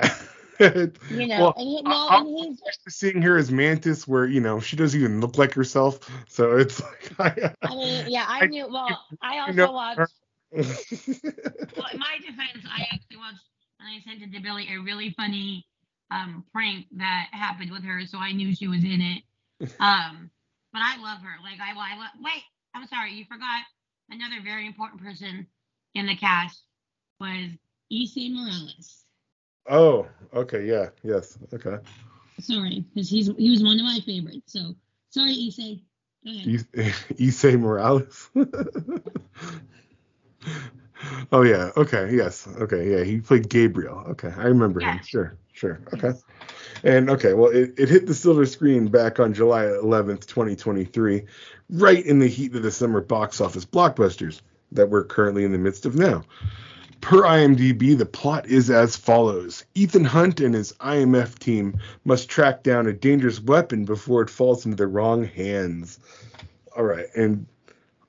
you 1.09 1.27
know, 1.27 1.37
Well, 1.37 1.55
and 1.57 1.69
he, 1.69 1.83
and 2.09 2.27
he's 2.29 2.61
Seeing 2.89 3.23
her 3.23 3.37
as 3.37 3.51
Mantis, 3.51 4.07
where 4.09 4.27
you 4.27 4.41
know 4.41 4.61
she 4.61 4.77
doesn't 4.77 4.99
even 4.99 5.21
look 5.21 5.39
like 5.39 5.55
herself, 5.55 6.01
so 6.29 6.57
it's 6.57 6.81
like 7.19 7.57
I 7.67 7.75
mean, 7.75 8.05
yeah, 8.07 8.25
I 8.29 8.43
I- 8.43 8.47
knew. 8.47 8.69
Well, 8.69 9.05
I 9.21 9.39
also 9.41 9.55
know 9.55 9.73
watched. 9.73 10.13
Well, 11.77 11.87
in 11.93 11.99
my 11.99 12.19
defense, 12.21 12.65
I 12.71 12.83
actually 12.93 13.17
watched 13.19 13.45
and 13.81 13.89
I 13.89 14.01
sent 14.01 14.23
it 14.23 14.33
to 14.35 14.41
Billy 14.43 14.69
a 14.73 14.81
really 14.81 15.11
funny 15.13 15.67
um 16.11 16.45
prank 16.53 16.87
that 16.97 17.29
happened 17.33 17.71
with 17.73 17.85
her, 17.85 18.07
so 18.07 18.19
I 18.19 18.33
knew 18.33 18.55
she 18.55 18.69
was 18.69 18.85
in 18.85 19.01
it. 19.01 19.23
Um, 19.81 20.31
but 20.73 20.83
I 20.83 20.97
love 21.03 21.21
her. 21.23 21.37
Like 21.43 21.61
I, 21.61 21.71
I 21.73 21.97
love. 21.99 22.11
Wait, 22.21 22.43
I'm 22.75 22.87
sorry, 22.89 23.13
you 23.15 23.25
forgot 23.25 23.63
another 24.11 24.41
very 24.43 24.67
important 24.67 25.03
person 25.03 25.47
in 25.95 26.07
the 26.07 26.17
cast 26.17 26.63
was 27.21 27.51
Esai 27.93 28.33
Morales. 28.33 29.05
oh, 29.69 30.07
okay, 30.35 30.67
yeah, 30.67 30.89
yes, 31.03 31.39
okay. 31.53 31.77
Sorry, 32.41 32.85
because 32.95 33.11
he's 33.11 33.27
he 33.37 33.51
was 33.51 33.63
one 33.63 33.79
of 33.79 33.85
my 33.85 34.01
favorites. 34.05 34.53
So 34.53 34.75
sorry, 35.11 35.35
Esai. 35.35 35.81
Go 36.25 36.31
ahead. 36.31 36.65
Esai 37.17 37.59
Morales. 37.61 38.31
oh 41.33 41.43
yeah, 41.43 41.71
okay, 41.77 42.15
yes, 42.15 42.49
okay, 42.61 42.91
yeah. 42.91 43.05
He 43.05 43.21
played 43.21 43.49
Gabriel. 43.49 44.05
Okay, 44.11 44.33
I 44.37 44.45
remember 44.45 44.81
him. 44.81 45.01
Sure, 45.05 45.37
sure. 45.53 45.81
Okay. 45.95 46.13
And 46.85 47.11
okay, 47.11 47.35
well, 47.35 47.51
it, 47.51 47.75
it 47.77 47.89
hit 47.89 48.07
the 48.07 48.15
silver 48.15 48.47
screen 48.47 48.87
back 48.89 49.19
on 49.19 49.35
July 49.35 49.65
11th, 49.65 50.27
2023, 50.27 51.25
right 51.71 52.05
in 52.05 52.21
the 52.21 52.29
heat 52.29 52.55
of 52.55 52.63
the 52.63 52.71
summer 52.71 53.01
box 53.01 53.41
office 53.41 53.65
blockbusters 53.65 54.41
that 54.73 54.89
we're 54.89 55.05
currently 55.05 55.45
in 55.45 55.53
the 55.53 55.59
midst 55.59 55.87
of 55.87 55.97
now. 55.97 56.23
Per 57.01 57.23
IMDb, 57.23 57.97
the 57.97 58.07
plot 58.07 58.47
is 58.47 58.71
as 58.71 58.97
follows 58.97 59.65
Ethan 59.75 60.05
Hunt 60.05 60.41
and 60.41 60.55
his 60.55 60.73
IMF 60.75 61.39
team 61.39 61.81
must 62.05 62.29
track 62.29 62.63
down 62.63 62.87
a 62.87 62.93
dangerous 62.93 63.41
weapon 63.41 63.85
before 63.85 64.23
it 64.23 64.31
falls 64.31 64.65
into 64.65 64.77
the 64.77 64.87
wrong 64.87 65.25
hands. 65.25 65.99
All 66.77 66.85
right, 66.85 67.07
and 67.17 67.47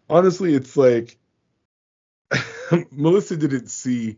honestly, 0.09 0.55
it's 0.55 0.75
like 0.75 1.17
Melissa 2.91 3.37
didn't 3.37 3.69
see 3.69 4.17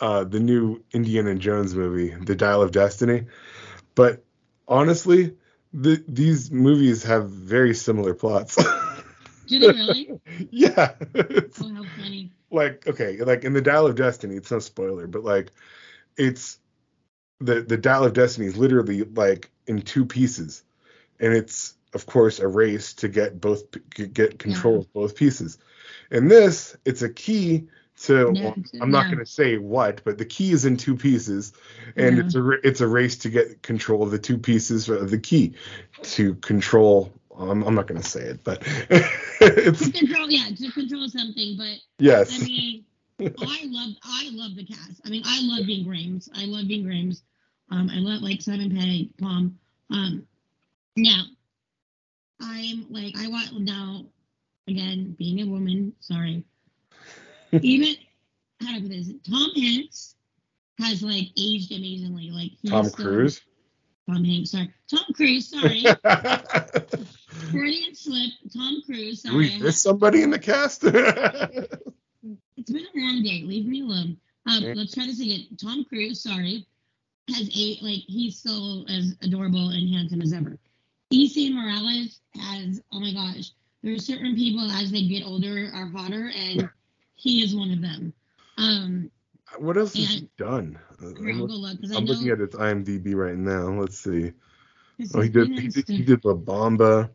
uh, 0.00 0.24
the 0.24 0.40
new 0.40 0.82
Indiana 0.92 1.34
Jones 1.34 1.74
movie, 1.74 2.14
The 2.14 2.34
Dial 2.34 2.62
of 2.62 2.72
Destiny, 2.72 3.26
but 3.94 4.22
honestly, 4.68 5.36
the, 5.72 6.02
these 6.06 6.50
movies 6.50 7.02
have 7.04 7.30
very 7.30 7.74
similar 7.74 8.14
plots. 8.14 8.62
Do 9.46 9.58
they 9.58 9.72
really? 9.72 10.10
yeah, 10.50 10.94
it's 11.14 11.60
Oh, 11.60 11.68
how 11.74 11.84
funny. 11.96 12.30
like 12.50 12.86
okay, 12.86 13.18
like 13.18 13.44
in 13.44 13.52
the 13.52 13.60
Dial 13.60 13.86
of 13.86 13.96
Destiny, 13.96 14.36
it's 14.36 14.50
no 14.50 14.58
spoiler, 14.58 15.06
but 15.06 15.24
like 15.24 15.50
it's 16.16 16.58
the 17.40 17.62
the 17.62 17.76
Dial 17.76 18.04
of 18.04 18.12
Destiny 18.12 18.46
is 18.46 18.56
literally 18.56 19.04
like 19.04 19.50
in 19.66 19.82
two 19.82 20.04
pieces, 20.04 20.62
and 21.20 21.32
it's 21.32 21.74
of 21.92 22.06
course 22.06 22.40
a 22.40 22.48
race 22.48 22.92
to 22.94 23.08
get 23.08 23.40
both 23.40 23.64
get 23.94 24.38
control 24.38 24.74
Yeah. 24.74 24.80
of 24.80 24.92
both 24.92 25.16
pieces. 25.16 25.58
In 26.10 26.28
this, 26.28 26.76
it's 26.84 27.02
a 27.02 27.08
key 27.08 27.68
to 28.02 28.30
well, 28.32 28.56
I'm 28.80 28.90
not 28.90 29.06
going 29.06 29.18
to 29.18 29.26
say 29.26 29.56
what, 29.58 30.02
but 30.04 30.18
the 30.18 30.24
key 30.24 30.52
is 30.52 30.64
in 30.64 30.76
two 30.76 30.96
pieces, 30.96 31.52
and 31.96 32.18
it's 32.18 32.34
a 32.34 32.50
it's 32.64 32.80
a 32.80 32.88
race 32.88 33.16
to 33.18 33.30
get 33.30 33.62
control 33.62 34.02
of 34.02 34.10
the 34.10 34.18
two 34.18 34.38
pieces 34.38 34.88
of 34.88 35.10
the 35.10 35.18
key 35.18 35.54
to 36.02 36.34
control. 36.36 37.12
I'm, 37.38 37.62
I'm 37.62 37.74
not 37.74 37.86
going 37.86 38.00
to 38.00 38.08
say 38.08 38.20
it, 38.20 38.44
but 38.44 38.62
it's 39.40 39.90
To 39.90 39.92
control, 39.92 40.30
yeah, 40.30 40.48
to 40.54 40.70
control 40.72 41.08
something, 41.08 41.56
but 41.56 41.78
yes. 41.98 42.32
I 42.40 42.44
mean, 42.44 42.84
I 43.20 43.60
love, 43.66 43.96
I 44.02 44.28
love 44.32 44.56
the 44.56 44.64
cast. 44.64 45.00
I 45.04 45.08
mean, 45.10 45.22
I 45.24 45.40
love 45.42 45.66
Ving 45.66 45.84
Rhames. 45.86 46.28
I 46.34 46.44
love 46.46 46.66
Ving 46.66 46.84
Rhames. 46.84 47.22
Um, 47.70 47.90
I 47.90 47.98
love 47.98 48.22
like 48.22 48.42
Simon 48.42 48.76
Pegg, 48.76 49.16
Pom. 49.18 49.58
Um, 49.90 50.26
now, 50.96 51.24
I'm 52.40 52.86
like, 52.90 53.14
I 53.18 53.28
want 53.28 53.58
now, 53.60 54.04
again, 54.68 55.14
being 55.18 55.40
a 55.40 55.50
woman. 55.50 55.92
Sorry, 56.00 56.44
even 57.52 57.94
how 58.60 58.72
do 58.72 58.76
I 58.76 58.80
put 58.80 58.90
this? 58.90 59.10
Tom 59.28 59.50
Hanks 59.56 60.14
has 60.78 61.02
like 61.02 61.28
aged 61.36 61.72
amazingly. 61.72 62.30
Like 62.30 62.50
Tom 62.70 62.84
still- 62.86 63.04
Cruise. 63.06 63.40
Tom 64.08 64.24
Hanks, 64.24 64.50
sorry. 64.50 64.70
Tom 64.90 65.04
Cruise, 65.14 65.48
sorry. 65.48 65.82
Freudian 67.50 67.94
slip. 67.94 68.30
Tom 68.52 68.82
Cruise, 68.84 69.22
sorry. 69.22 69.36
we 69.36 69.58
miss 69.58 69.82
somebody 69.82 70.22
in 70.22 70.30
the 70.30 70.38
cast? 70.38 70.84
It's 72.56 72.70
been 72.72 72.86
a 72.86 72.98
long 72.98 73.22
day. 73.22 73.42
Leave 73.44 73.66
me 73.66 73.82
alone. 73.82 74.16
Um, 74.46 74.62
let's 74.74 74.94
try 74.94 75.04
this 75.04 75.20
again. 75.20 75.48
Tom 75.60 75.84
Cruise, 75.84 76.22
sorry, 76.22 76.66
has 77.28 77.42
a 77.54 77.78
like 77.82 78.04
he's 78.06 78.38
still 78.38 78.86
as 78.88 79.14
adorable 79.22 79.68
and 79.68 79.94
handsome 79.94 80.22
as 80.22 80.32
ever. 80.32 80.58
E.C. 81.10 81.52
Morales 81.52 82.20
has 82.34 82.80
oh 82.90 83.00
my 83.00 83.12
gosh. 83.12 83.50
There 83.82 83.92
are 83.94 83.98
certain 83.98 84.34
people 84.34 84.70
as 84.70 84.90
they 84.90 85.06
get 85.06 85.26
older 85.26 85.70
are 85.74 85.88
hotter, 85.88 86.32
and 86.34 86.70
he 87.16 87.42
is 87.42 87.54
one 87.54 87.70
of 87.70 87.82
them. 87.82 88.14
Um, 88.56 89.10
what 89.58 89.76
else 89.76 89.94
has 89.94 90.08
he 90.08 90.28
done? 90.36 90.78
Uh, 91.02 91.08
I'm, 91.08 91.42
look 91.42 91.78
I 91.92 91.96
I'm 91.96 92.04
looking 92.04 92.28
at 92.30 92.40
its 92.40 92.56
IMDb 92.56 93.14
right 93.14 93.36
now. 93.36 93.68
Let's 93.80 93.98
see. 93.98 94.32
Oh, 95.14 95.20
he 95.20 95.28
did. 95.28 95.48
He 95.58 95.68
did, 95.68 95.88
he 95.88 96.02
did 96.02 96.24
La 96.24 96.34
Bamba. 96.34 97.10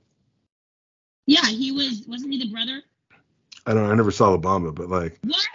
Yeah, 1.25 1.45
he 1.45 1.71
was. 1.71 2.05
Wasn't 2.07 2.31
he 2.31 2.39
the 2.39 2.51
brother? 2.51 2.81
I 3.65 3.73
don't. 3.73 3.89
I 3.89 3.95
never 3.95 4.11
saw 4.11 4.29
La 4.29 4.37
Bamba, 4.37 4.73
but 4.73 4.89
like, 4.89 5.19
What? 5.23 5.45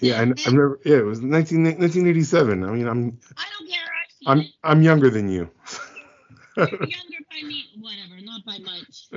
yeah, 0.00 0.18
I, 0.18 0.22
I've 0.22 0.52
never. 0.52 0.80
Yeah, 0.84 0.98
it 0.98 1.04
was 1.04 1.20
19, 1.20 1.62
1987. 1.64 2.64
I 2.64 2.70
mean, 2.70 2.86
I'm 2.86 3.18
I 3.36 3.44
don't 3.58 3.68
care. 3.68 3.84
I've 4.26 4.28
I'm 4.28 4.40
it. 4.40 4.50
I'm 4.64 4.82
younger 4.82 5.10
than 5.10 5.28
you. 5.28 5.50
You're 6.56 6.66
younger 6.70 7.18
by 7.30 7.42
me. 7.46 7.64
Whatever. 7.80 8.20
Not 8.22 8.44
by 8.44 8.58
much. 8.58 9.08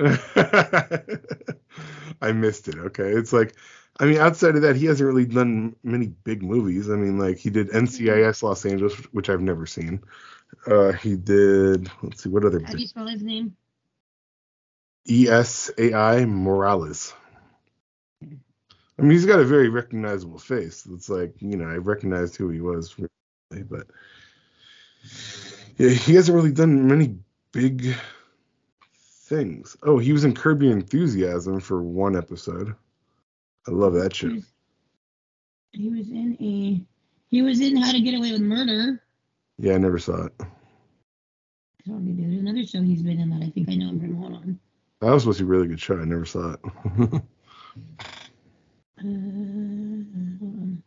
I 2.20 2.32
missed 2.32 2.68
it. 2.68 2.76
Okay, 2.78 3.10
it's 3.10 3.32
like, 3.32 3.54
I 4.00 4.06
mean, 4.06 4.18
outside 4.18 4.56
of 4.56 4.62
that, 4.62 4.76
he 4.76 4.86
hasn't 4.86 5.06
really 5.06 5.26
done 5.26 5.76
many 5.84 6.08
big 6.08 6.42
movies. 6.42 6.90
I 6.90 6.96
mean, 6.96 7.18
like 7.18 7.38
he 7.38 7.50
did 7.50 7.68
NCIS 7.68 8.42
Los 8.42 8.66
Angeles, 8.66 8.94
which 9.12 9.30
I've 9.30 9.40
never 9.40 9.66
seen. 9.66 10.00
Uh, 10.66 10.92
he 10.92 11.16
did. 11.16 11.90
Let's 12.02 12.22
see, 12.22 12.28
what 12.28 12.44
other 12.44 12.60
How 12.64 12.72
do 12.72 12.78
you 12.78 12.86
spell 12.86 13.06
his 13.06 13.22
name? 13.22 13.56
E 15.08 15.28
S 15.28 15.70
A 15.78 15.94
I 15.94 16.24
Morales. 16.24 17.14
I 18.22 19.02
mean, 19.02 19.10
he's 19.10 19.26
got 19.26 19.40
a 19.40 19.44
very 19.44 19.68
recognizable 19.68 20.38
face. 20.38 20.86
It's 20.90 21.08
like 21.08 21.34
you 21.40 21.56
know, 21.56 21.68
I 21.68 21.76
recognized 21.76 22.36
who 22.36 22.48
he 22.48 22.60
was, 22.60 22.96
really, 22.98 23.62
but 23.64 23.86
yeah, 25.76 25.90
he 25.90 26.14
hasn't 26.14 26.34
really 26.34 26.52
done 26.52 26.88
many 26.88 27.16
big 27.52 27.94
things. 28.96 29.76
Oh, 29.82 29.98
he 29.98 30.12
was 30.12 30.24
in 30.24 30.34
Curb 30.34 30.62
Your 30.62 30.72
Enthusiasm 30.72 31.60
for 31.60 31.82
one 31.82 32.16
episode. 32.16 32.74
I 33.66 33.70
love 33.70 33.94
that 33.94 34.14
show. 34.14 34.28
he 35.72 35.88
was 35.88 36.10
in 36.10 36.36
a. 36.40 36.84
He 37.30 37.42
was 37.42 37.60
in 37.60 37.76
How 37.76 37.90
to 37.92 38.00
Get 38.00 38.14
Away 38.14 38.32
with 38.32 38.42
Murder. 38.42 39.02
Yeah, 39.58 39.74
I 39.74 39.78
never 39.78 39.98
saw 39.98 40.26
it. 40.26 40.32
I 40.40 40.46
don't 41.86 42.16
There's 42.16 42.38
another 42.40 42.64
show 42.66 42.82
he's 42.82 43.02
been 43.02 43.18
in 43.20 43.30
that 43.30 43.42
I 43.44 43.50
think 43.50 43.68
I 43.70 43.74
know 43.74 43.88
him 43.90 44.00
from. 44.00 44.16
Hold 44.16 44.34
on. 44.34 44.58
That 45.00 45.10
was 45.12 45.22
supposed 45.22 45.38
to 45.38 45.44
be 45.44 45.48
a 45.48 45.50
really 45.50 45.66
good 45.68 45.80
show. 45.80 45.98
I 45.98 46.04
never 46.04 46.24
saw 46.24 46.52
it. 46.54 46.60
Uh, 48.96 50.78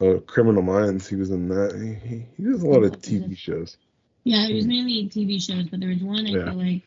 oh, 0.00 0.18
Criminal 0.20 0.62
Minds. 0.62 1.06
He 1.06 1.14
was 1.16 1.30
in 1.30 1.48
that. 1.48 1.74
He, 1.76 2.08
he, 2.08 2.26
he 2.36 2.42
does 2.42 2.62
a 2.62 2.66
lot 2.66 2.82
of 2.84 2.92
TV 3.00 3.36
shows. 3.36 3.76
Yeah, 4.24 4.46
it 4.48 4.54
was 4.54 4.66
mainly 4.66 5.08
TV 5.08 5.40
shows, 5.40 5.68
but 5.68 5.78
there 5.80 5.90
was 5.90 6.02
one 6.02 6.26
I 6.26 6.30
Yeah. 6.30 6.44
feel 6.46 6.54
like. 6.54 6.82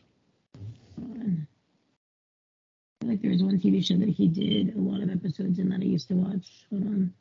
hold 1.00 1.16
on. 1.20 1.46
I 3.02 3.03
feel 3.03 3.03
like 3.14 3.22
there 3.22 3.30
was 3.30 3.42
one 3.42 3.60
TV 3.60 3.84
show 3.84 3.96
that 3.96 4.08
he 4.08 4.26
did 4.28 4.74
a 4.74 4.80
lot 4.80 5.00
of 5.00 5.08
episodes 5.08 5.58
in 5.58 5.68
that 5.68 5.80
I 5.80 5.84
used 5.84 6.08
to 6.08 6.14
watch. 6.14 6.66
Hold 6.70 6.82
on. 6.82 7.14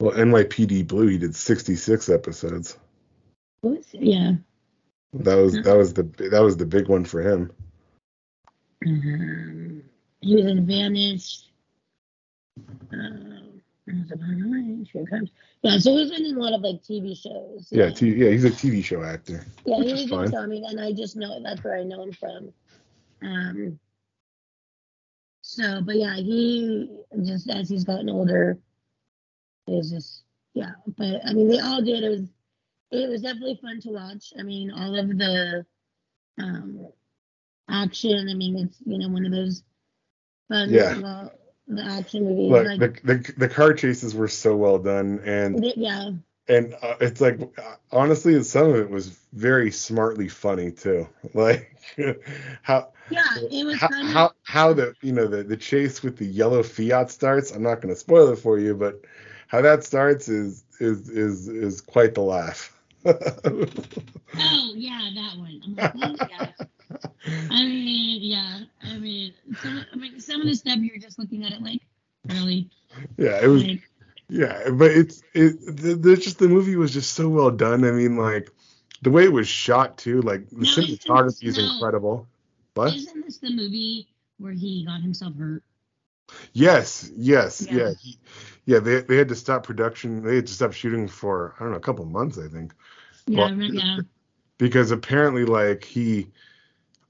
Well, 0.00 0.12
NYPD 0.12 0.86
Blue. 0.86 1.08
He 1.08 1.18
did 1.18 1.36
66 1.36 2.08
episodes. 2.08 2.78
What 3.60 3.76
was 3.76 3.86
yeah. 3.92 4.32
That 5.12 5.36
was 5.36 5.52
that 5.62 5.76
was 5.76 5.94
the 5.94 6.02
that 6.30 6.42
was 6.42 6.56
the 6.56 6.66
big 6.66 6.88
one 6.88 7.04
for 7.04 7.20
him. 7.20 7.52
Um, 8.86 9.82
he 10.20 10.34
was 10.36 10.46
in 10.46 10.66
Vanished. 10.66 11.50
Once 13.86 14.10
Upon 14.10 14.30
a 14.30 14.40
Time, 14.40 14.86
Here 14.90 15.06
It 15.22 15.30
Yeah, 15.62 15.78
so 15.78 15.96
he's 15.96 16.10
been 16.10 16.24
in 16.24 16.36
a 16.36 16.40
lot 16.40 16.54
of 16.54 16.62
like 16.62 16.82
TV 16.82 17.16
shows. 17.16 17.68
Yeah, 17.70 17.90
t- 17.90 18.14
yeah, 18.14 18.30
he's 18.30 18.44
a 18.44 18.50
TV 18.50 18.82
show 18.82 19.02
actor. 19.02 19.44
yeah, 19.66 19.78
which 19.78 19.86
he 19.88 19.92
is 19.92 20.10
was 20.10 20.30
fine. 20.30 20.52
in 20.52 20.64
and 20.64 20.80
I 20.80 20.92
just 20.92 21.16
know 21.16 21.42
that's 21.42 21.62
where 21.62 21.78
I 21.78 21.84
know 21.84 22.02
him 22.02 22.12
from. 22.12 22.52
Um. 23.24 23.78
So, 25.42 25.82
but 25.82 25.96
yeah, 25.96 26.16
he 26.16 26.88
just 27.24 27.50
as 27.50 27.68
he's 27.68 27.84
gotten 27.84 28.08
older, 28.08 28.58
is 29.66 29.90
just 29.90 30.22
yeah. 30.54 30.72
But 30.96 31.20
I 31.26 31.32
mean, 31.32 31.48
they 31.48 31.58
all 31.58 31.82
did. 31.82 32.02
It 32.02 32.08
was 32.08 32.22
it 32.90 33.08
was 33.08 33.22
definitely 33.22 33.58
fun 33.60 33.80
to 33.82 33.90
watch. 33.90 34.32
I 34.38 34.42
mean, 34.42 34.70
all 34.70 34.98
of 34.98 35.08
the 35.08 35.66
um 36.38 36.88
action. 37.68 38.28
I 38.30 38.34
mean, 38.34 38.58
it's 38.58 38.78
you 38.84 38.98
know 38.98 39.08
one 39.08 39.26
of 39.26 39.32
those 39.32 39.62
fun. 40.48 40.70
Yeah. 40.70 41.00
Well, 41.00 41.32
the 41.66 41.82
action 41.82 42.24
movies. 42.24 42.50
Look, 42.50 42.66
like, 42.66 43.02
the, 43.02 43.14
the 43.14 43.34
the 43.38 43.48
car 43.48 43.72
chases 43.72 44.14
were 44.14 44.28
so 44.28 44.56
well 44.56 44.78
done, 44.78 45.20
and 45.24 45.62
th- 45.62 45.76
yeah, 45.76 46.10
and 46.48 46.74
uh, 46.82 46.96
it's 47.00 47.20
like 47.20 47.40
honestly, 47.92 48.42
some 48.42 48.70
of 48.70 48.76
it 48.76 48.90
was 48.90 49.08
very 49.32 49.70
smartly 49.70 50.28
funny 50.28 50.70
too. 50.70 51.08
Like 51.34 51.76
how 52.62 52.92
yeah, 53.10 53.22
it 53.50 53.64
was 53.64 53.78
how, 53.80 53.88
how 54.06 54.30
how 54.42 54.72
the 54.72 54.94
you 55.02 55.12
know 55.12 55.26
the 55.26 55.42
the 55.42 55.56
chase 55.56 56.02
with 56.02 56.16
the 56.16 56.26
yellow 56.26 56.62
Fiat 56.62 57.10
starts. 57.10 57.50
I'm 57.50 57.62
not 57.62 57.80
going 57.80 57.92
to 57.92 57.98
spoil 57.98 58.30
it 58.32 58.36
for 58.38 58.58
you, 58.58 58.74
but 58.74 59.02
how 59.48 59.62
that 59.62 59.84
starts 59.84 60.28
is 60.28 60.64
is 60.80 61.08
is 61.08 61.48
is 61.48 61.80
quite 61.80 62.14
the 62.14 62.22
laugh. 62.22 62.70
Oh 64.36 64.72
yeah, 64.74 65.10
that 65.14 65.38
one. 65.38 65.60
I'm 65.78 66.00
like, 66.00 66.28
yeah. 66.28 66.50
I 67.50 67.64
mean, 67.64 68.22
yeah. 68.22 68.60
I 68.82 68.98
mean, 68.98 69.32
some, 69.62 69.84
I 69.92 69.96
mean, 69.96 70.20
some 70.20 70.40
of 70.40 70.46
the 70.46 70.54
stuff 70.54 70.78
you're 70.78 70.98
just 70.98 71.18
looking 71.20 71.44
at 71.44 71.52
it 71.52 71.62
like, 71.62 71.80
really, 72.28 72.68
yeah, 73.16 73.40
it 73.42 73.46
was 73.46 73.64
like, 73.64 73.82
Yeah, 74.28 74.70
but 74.70 74.90
it's 74.90 75.22
it 75.34 75.58
the, 75.76 76.16
just 76.16 76.38
the 76.38 76.48
movie 76.48 76.76
was 76.76 76.92
just 76.92 77.12
so 77.12 77.28
well 77.28 77.50
done. 77.50 77.84
I 77.84 77.90
mean, 77.92 78.16
like 78.16 78.50
the 79.02 79.10
way 79.10 79.24
it 79.24 79.32
was 79.32 79.46
shot 79.48 79.98
too, 79.98 80.22
like 80.22 80.48
the 80.50 80.56
No, 80.60 80.66
cinematography 80.66 81.44
is 81.44 81.58
no. 81.58 81.74
incredible. 81.74 82.26
What? 82.74 82.94
isn't 82.94 83.24
this 83.24 83.38
the 83.38 83.50
movie 83.50 84.08
where 84.38 84.52
he 84.52 84.84
got 84.84 85.00
himself 85.02 85.34
hurt? 85.36 85.62
Yes, 86.52 87.10
yes, 87.16 87.66
Yeah. 87.68 87.76
yeah, 87.76 87.92
he, 88.00 88.18
yeah. 88.64 88.78
They 88.80 89.00
they 89.02 89.16
had 89.16 89.28
to 89.28 89.34
stop 89.34 89.64
production. 89.64 90.22
They 90.22 90.36
had 90.36 90.46
to 90.46 90.52
stop 90.52 90.72
shooting 90.72 91.06
for 91.06 91.54
I 91.58 91.62
don't 91.62 91.70
know 91.72 91.76
a 91.76 91.80
couple 91.80 92.04
months, 92.06 92.38
I 92.38 92.48
think, 92.48 92.74
Yeah, 93.26 93.48
Well, 93.48 93.52
yeah. 93.54 93.98
because 94.58 94.90
apparently 94.90 95.44
like 95.44 95.84
he, 95.84 96.28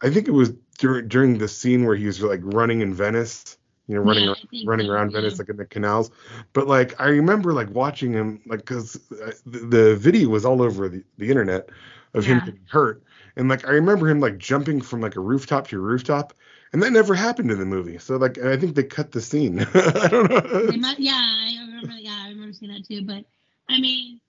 I 0.03 0.11
think 0.11 0.29
it 0.29 0.33
was 0.33 0.51
during 0.79 1.09
during 1.09 1.39
the 1.39 1.49
scene 1.49 1.85
where 1.85 1.97
he 1.97 2.07
was 2.07 2.21
like 2.21 2.41
running 2.43 2.81
in 2.81 2.93
Venice, 2.93 3.57
you 3.89 3.95
know, 3.95 4.01
running 4.01 4.29
Yeah, 4.29 4.35
running 4.63 4.89
so, 4.89 4.91
around 4.91 5.11
yeah. 5.11 5.13
Venice 5.13 5.39
like 5.39 5.49
in 5.49 5.57
the 5.57 5.65
canals. 5.65 6.11
But 6.53 6.67
like 6.67 7.01
I 7.01 7.09
remember 7.09 7.53
like 7.53 7.71
watching 7.71 8.13
him 8.13 8.41
like 8.47 8.61
because 8.61 8.97
uh, 9.13 9.33
the, 9.47 9.59
the 9.59 9.97
video 9.97 10.29
was 10.29 10.45
all 10.45 10.63
over 10.63 10.89
the, 10.89 11.03
the 11.19 11.29
internet 11.31 11.71
of 12.15 12.25
him 12.25 12.39
getting 12.41 12.67
hurt, 12.69 13.03
and 13.37 13.49
like 13.49 13.67
I 13.67 13.71
remember 13.73 14.09
him 14.09 14.21
like 14.21 14.39
jumping 14.39 14.81
from 14.81 15.01
like 15.01 15.17
a 15.17 15.21
rooftop 15.21 15.69
to 15.69 15.77
a 15.77 15.81
rooftop, 15.81 16.35
and 16.73 16.83
that 16.83 16.93
never 16.93 17.15
happened 17.15 17.51
in 17.51 17.59
the 17.59 17.67
movie. 17.67 17.99
So 17.99 18.17
like 18.17 18.39
I 18.39 18.57
think 18.57 18.75
they 18.75 18.85
cut 18.85 19.13
the 19.13 19.21
scene. 19.21 19.61
I 19.75 20.09
don't 20.09 20.31
know. 20.31 20.73
Might, 20.77 20.99
yeah, 21.01 21.13
I 21.15 21.57
remember. 21.67 21.93
Yeah, 21.93 22.23
I 22.25 22.29
remember 22.31 22.53
seeing 22.53 22.73
that 22.73 22.87
too. 22.87 23.03
But 23.05 23.25
I 23.69 23.81
mean, 23.81 24.21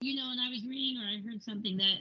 you 0.00 0.16
know, 0.16 0.30
and 0.30 0.40
I 0.40 0.50
was 0.50 0.64
reading 0.66 1.00
or 1.00 1.06
I 1.06 1.20
heard 1.24 1.42
something 1.42 1.76
that. 1.78 2.00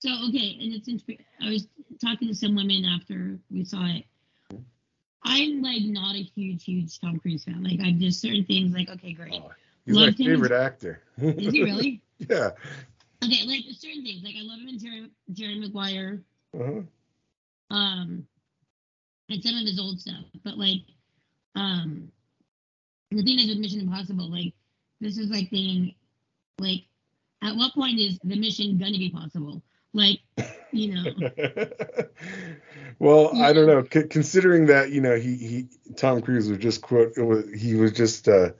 So 0.00 0.10
okay, 0.28 0.58
and 0.60 0.72
it's. 0.74 0.88
Insp- 0.88 1.24
I 1.40 1.50
was 1.50 1.68
talking 2.02 2.28
to 2.28 2.34
some 2.34 2.54
women 2.54 2.84
after 2.84 3.38
we 3.50 3.64
saw 3.64 3.84
it. 3.86 4.04
I'm 5.26 5.62
like 5.62 5.82
not 5.82 6.14
a 6.16 6.22
huge, 6.22 6.64
huge 6.64 6.98
Tom 7.00 7.18
Cruise 7.20 7.44
fan. 7.44 7.62
Like 7.64 7.80
I 7.80 7.92
just 7.92 8.20
certain 8.20 8.44
things 8.46 8.74
like 8.74 8.88
okay, 8.90 9.12
great. 9.12 9.34
Oh, 9.34 9.52
He's 9.86 9.98
my 9.98 10.06
Loved 10.06 10.20
him. 10.20 10.26
favorite 10.26 10.52
actor. 10.52 11.02
Is 11.18 11.52
he 11.52 11.62
really? 11.64 12.02
yeah. 12.18 12.50
Okay, 13.24 13.44
like 13.46 13.64
certain 13.78 14.04
things. 14.04 14.22
Like 14.24 14.36
I 14.38 14.42
love 14.42 14.60
him 14.60 14.68
in 14.68 14.78
Jerry, 14.78 15.10
Jerry 15.32 15.58
Maguire. 15.60 16.22
Uh-huh. 16.58 16.80
um 17.70 18.26
and 19.28 19.42
some 19.42 19.56
of 19.56 19.66
his 19.66 19.78
old 19.80 20.00
stuff 20.00 20.24
but 20.44 20.56
like 20.56 20.82
um 21.56 22.10
the 23.10 23.22
thing 23.22 23.38
is 23.38 23.48
with 23.48 23.58
mission 23.58 23.80
impossible 23.80 24.30
like 24.30 24.54
this 25.00 25.18
is 25.18 25.28
like 25.30 25.50
being 25.50 25.94
like 26.58 26.84
at 27.42 27.54
what 27.56 27.74
point 27.74 27.98
is 27.98 28.18
the 28.24 28.36
mission 28.36 28.78
gonna 28.78 28.92
be 28.98 29.10
possible 29.10 29.62
like 29.96 30.20
you 30.72 30.94
know 30.94 31.04
well, 32.98 33.36
I 33.36 33.52
don't 33.52 33.66
know. 33.66 33.84
C- 33.92 34.08
considering 34.08 34.66
that 34.66 34.90
you 34.90 35.00
know 35.00 35.16
he 35.16 35.36
he 35.36 35.68
Tom 35.96 36.20
Cruise 36.20 36.48
was 36.48 36.58
just 36.58 36.82
quote 36.82 37.12
it 37.16 37.22
was, 37.22 37.44
he 37.54 37.74
was 37.74 37.92
just 37.92 38.28
uh, 38.28 38.50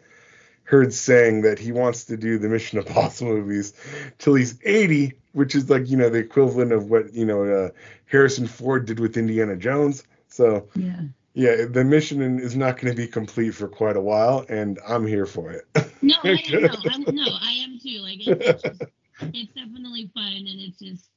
heard 0.64 0.92
saying 0.92 1.42
that 1.42 1.58
he 1.58 1.72
wants 1.72 2.04
to 2.06 2.16
do 2.16 2.38
the 2.38 2.48
Mission 2.48 2.78
Impossible 2.86 3.34
movies 3.34 3.74
till 4.18 4.34
he's 4.34 4.58
80, 4.64 5.12
which 5.32 5.54
is 5.54 5.68
like 5.68 5.88
you 5.88 5.96
know 5.96 6.08
the 6.08 6.18
equivalent 6.18 6.72
of 6.72 6.90
what 6.90 7.12
you 7.12 7.26
know 7.26 7.44
uh, 7.44 7.70
Harrison 8.06 8.46
Ford 8.46 8.86
did 8.86 8.98
with 8.98 9.16
Indiana 9.16 9.56
Jones. 9.56 10.04
So 10.28 10.68
yeah 10.74 11.02
yeah, 11.34 11.66
the 11.68 11.84
mission 11.84 12.38
is 12.40 12.56
not 12.56 12.80
going 12.80 12.90
to 12.90 12.96
be 12.96 13.06
complete 13.06 13.50
for 13.50 13.68
quite 13.68 13.94
a 13.94 14.00
while, 14.00 14.46
and 14.48 14.78
I'm 14.88 15.06
here 15.06 15.26
for 15.26 15.50
it. 15.50 15.66
no 16.00 16.14
i 16.24 16.40
am 16.48 16.62
no, 16.62 16.74
I'm, 16.88 17.14
no 17.14 17.26
i 17.42 17.52
am 17.52 17.78
too 17.78 17.98
like 18.00 18.20
it, 18.20 18.38
it's 18.40 18.62
just 18.62 18.82
it's 19.20 19.52
definitely 19.52 20.10
fun 20.14 20.32
and 20.32 20.60
it's 20.60 20.78
just 20.78 21.10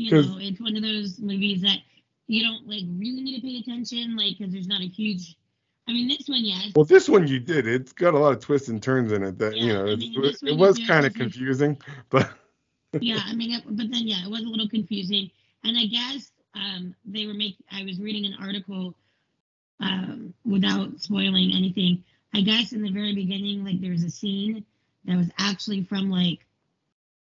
you 0.00 0.10
know 0.22 0.38
it's 0.40 0.60
one 0.60 0.76
of 0.76 0.82
those 0.82 1.18
movies 1.20 1.62
that 1.62 1.78
you 2.26 2.42
don't 2.42 2.66
like 2.66 2.84
really 2.98 3.22
need 3.22 3.36
to 3.36 3.42
pay 3.42 3.58
attention 3.58 4.16
like 4.16 4.38
because 4.38 4.52
there's 4.52 4.68
not 4.68 4.80
a 4.80 4.86
huge 4.86 5.36
i 5.88 5.92
mean 5.92 6.08
this 6.08 6.28
one 6.28 6.44
yes 6.44 6.72
Well, 6.74 6.84
this 6.84 7.08
one 7.08 7.26
you 7.26 7.40
did. 7.40 7.66
It's 7.66 7.92
got 7.92 8.14
a 8.14 8.18
lot 8.18 8.32
of 8.32 8.40
twists 8.40 8.68
and 8.68 8.82
turns 8.82 9.12
in 9.12 9.22
it 9.22 9.38
that 9.38 9.56
you 9.56 9.72
know 9.72 9.86
I 9.86 9.92
it, 9.92 9.98
mean, 9.98 10.20
this 10.22 10.42
it 10.42 10.56
was 10.56 10.78
kind 10.78 11.06
of 11.06 11.14
confusing, 11.14 11.78
but 12.08 12.30
yeah, 13.00 13.20
I 13.26 13.34
mean, 13.34 13.52
it, 13.52 13.64
but 13.66 13.90
then 13.90 14.06
yeah, 14.06 14.24
it 14.24 14.30
was 14.30 14.42
a 14.42 14.48
little 14.48 14.68
confusing, 14.68 15.30
and 15.64 15.76
I 15.76 15.86
guess 15.86 16.30
um, 16.54 16.94
they 17.04 17.26
were 17.26 17.34
making. 17.34 17.64
I 17.70 17.84
was 17.84 18.00
reading 18.00 18.26
an 18.26 18.36
article 18.40 18.94
um, 19.80 20.34
without 20.44 21.00
spoiling 21.00 21.52
anything. 21.54 22.04
I 22.34 22.42
guess 22.42 22.72
in 22.72 22.82
the 22.82 22.90
very 22.90 23.14
beginning, 23.14 23.64
like 23.64 23.80
there 23.80 23.90
was 23.92 24.04
a 24.04 24.10
scene 24.10 24.64
that 25.04 25.16
was 25.16 25.30
actually 25.38 25.84
from 25.84 26.10
like 26.10 26.46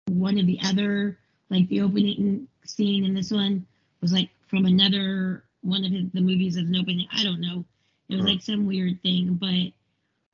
one 0.08 0.38
of 0.38 0.46
the 0.46 0.58
other, 0.64 1.18
like 1.52 1.68
the 1.70 1.82
opening 1.82 2.48
scene 2.66 3.04
in 3.06 3.14
this 3.14 3.32
one 3.32 3.68
was 4.02 4.12
like 4.14 4.30
from 4.48 4.66
another 4.66 5.46
one 5.62 5.84
of 5.84 5.92
his, 5.92 6.10
the 6.14 6.22
movies 6.22 6.58
as 6.58 6.68
an 6.68 6.76
opening. 6.76 7.08
I 7.12 7.24
don't 7.24 7.42
know. 7.42 7.66
It 8.10 8.16
was 8.16 8.26
Huh. 8.26 8.32
like 8.32 8.42
some 8.42 8.66
weird 8.66 9.02
thing, 9.02 9.36
but 9.40 9.72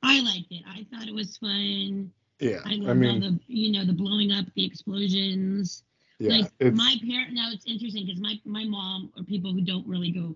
I 0.03 0.21
liked 0.21 0.51
it. 0.51 0.63
I 0.67 0.85
thought 0.91 1.07
it 1.09 1.15
was 1.15 1.37
fun. 1.37 2.13
yeah, 2.39 2.61
I 2.65 2.73
I, 2.87 2.93
mean, 2.93 3.21
the 3.21 3.39
you 3.47 3.71
know 3.71 3.85
the 3.85 3.93
blowing 3.93 4.31
up, 4.31 4.45
the 4.55 4.65
explosions. 4.65 5.83
yeah, 6.19 6.37
like 6.37 6.51
my 6.73 6.95
parent 7.07 7.33
now 7.33 7.49
it's 7.53 7.65
interesting 7.67 8.05
because 8.07 8.21
my 8.21 8.39
my 8.45 8.65
mom 8.65 9.11
or 9.17 9.23
people 9.23 9.53
who 9.53 9.61
don't 9.61 9.87
really 9.87 10.11
go 10.11 10.35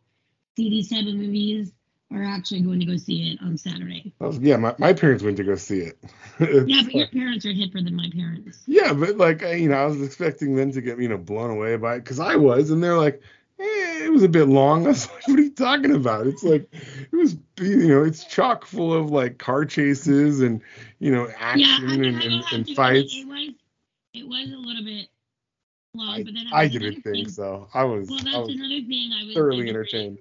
see 0.56 0.70
these 0.70 0.90
type 0.90 1.08
of 1.08 1.16
movies 1.16 1.74
are 2.14 2.24
actually 2.24 2.62
going 2.62 2.80
to 2.80 2.86
go 2.86 2.96
see 2.98 3.32
it 3.32 3.40
on 3.42 3.58
Saturday. 3.58 4.14
Was- 4.20 4.40
yeah. 4.40 4.58
My, 4.58 4.76
my 4.78 4.94
parents 4.94 5.24
went 5.24 5.38
to 5.38 5.44
go 5.44 5.56
see 5.56 5.80
it. 5.80 5.98
Yeah, 6.40 6.82
but 6.84 6.94
your 6.96 7.08
parents 7.08 7.46
are 7.46 7.54
hipper 7.54 7.84
than 7.84 7.96
my 7.96 8.10
parents. 8.14 8.60
yeah, 8.68 8.94
but 8.94 9.18
like 9.18 9.44
I, 9.44 9.54
you 9.54 9.70
know, 9.70 9.76
I 9.76 9.86
was 9.86 10.02
expecting 10.02 10.56
them 10.56 10.72
to 10.72 10.82
get 10.82 11.00
you 11.00 11.08
know 11.10 11.18
blown 11.18 11.52
away 11.52 11.76
by 11.78 11.96
it 11.96 12.00
because 12.00 12.20
I 12.20 12.36
was, 12.36 12.70
and 12.72 12.84
they're 12.84 12.98
like, 12.98 13.22
eh, 13.60 14.06
it 14.06 14.12
was 14.12 14.24
a 14.24 14.30
bit 14.30 14.46
long. 14.48 14.86
I 14.86 14.90
was 14.90 15.08
like, 15.12 15.28
what 15.28 15.40
are 15.40 15.44
you 15.44 15.52
talking 15.52 15.94
about? 15.96 16.26
It's 16.28 16.44
like 16.44 16.68
it 16.74 17.16
was, 17.16 17.36
you 17.60 17.88
know, 17.88 18.04
it's 18.04 18.26
chock 18.26 18.66
full 18.66 18.94
of 18.94 19.12
like 19.12 19.38
car 19.38 19.64
chases 19.66 20.42
and 20.42 20.62
you 21.00 21.12
know 21.12 21.30
action 21.38 21.60
yeah, 21.62 21.78
I 21.82 21.98
mean, 21.98 22.16
and, 22.16 22.24
and, 22.24 22.44
and 22.52 22.70
fights. 22.76 23.16
It 23.16 23.28
was 23.28 23.50
it 24.16 24.28
was 24.28 24.52
a 24.52 24.58
little 24.58 24.84
bit 24.84 25.08
long, 25.96 26.10
I, 26.10 26.24
but 26.24 26.34
then 26.34 26.46
I 26.52 26.68
didn't 26.68 27.02
think 27.02 27.04
thing- 27.04 27.30
so. 27.30 27.68
I 27.74 27.84
was, 27.84 28.10
Well, 28.10 28.20
I 28.20 28.24
that's 28.24 28.38
was 28.48 28.56
another 28.56 28.82
thing 28.88 29.12
I 29.14 29.26
was 29.26 29.36
thoroughly 29.36 29.70
entertained. 29.70 30.18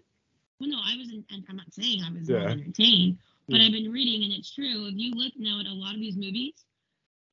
Well, 0.62 0.70
no, 0.70 0.79
I 0.79 0.96
wasn't. 0.96 1.27
and 1.33 1.44
I'm 1.48 1.57
not 1.57 1.75
saying 1.75 2.05
I 2.05 2.12
was 2.12 2.29
Yeah. 2.29 2.38
not 2.44 2.51
entertained, 2.53 3.18
but 3.48 3.59
Yeah. 3.59 3.66
I've 3.66 3.72
been 3.72 3.90
reading, 3.90 4.22
and 4.22 4.33
it's 4.33 4.55
true. 4.55 4.87
If 4.87 4.94
you 4.94 5.11
look 5.12 5.33
now 5.37 5.59
at 5.59 5.66
a 5.66 5.72
lot 5.75 5.94
of 5.94 6.01
these 6.01 6.16
movies, 6.16 6.64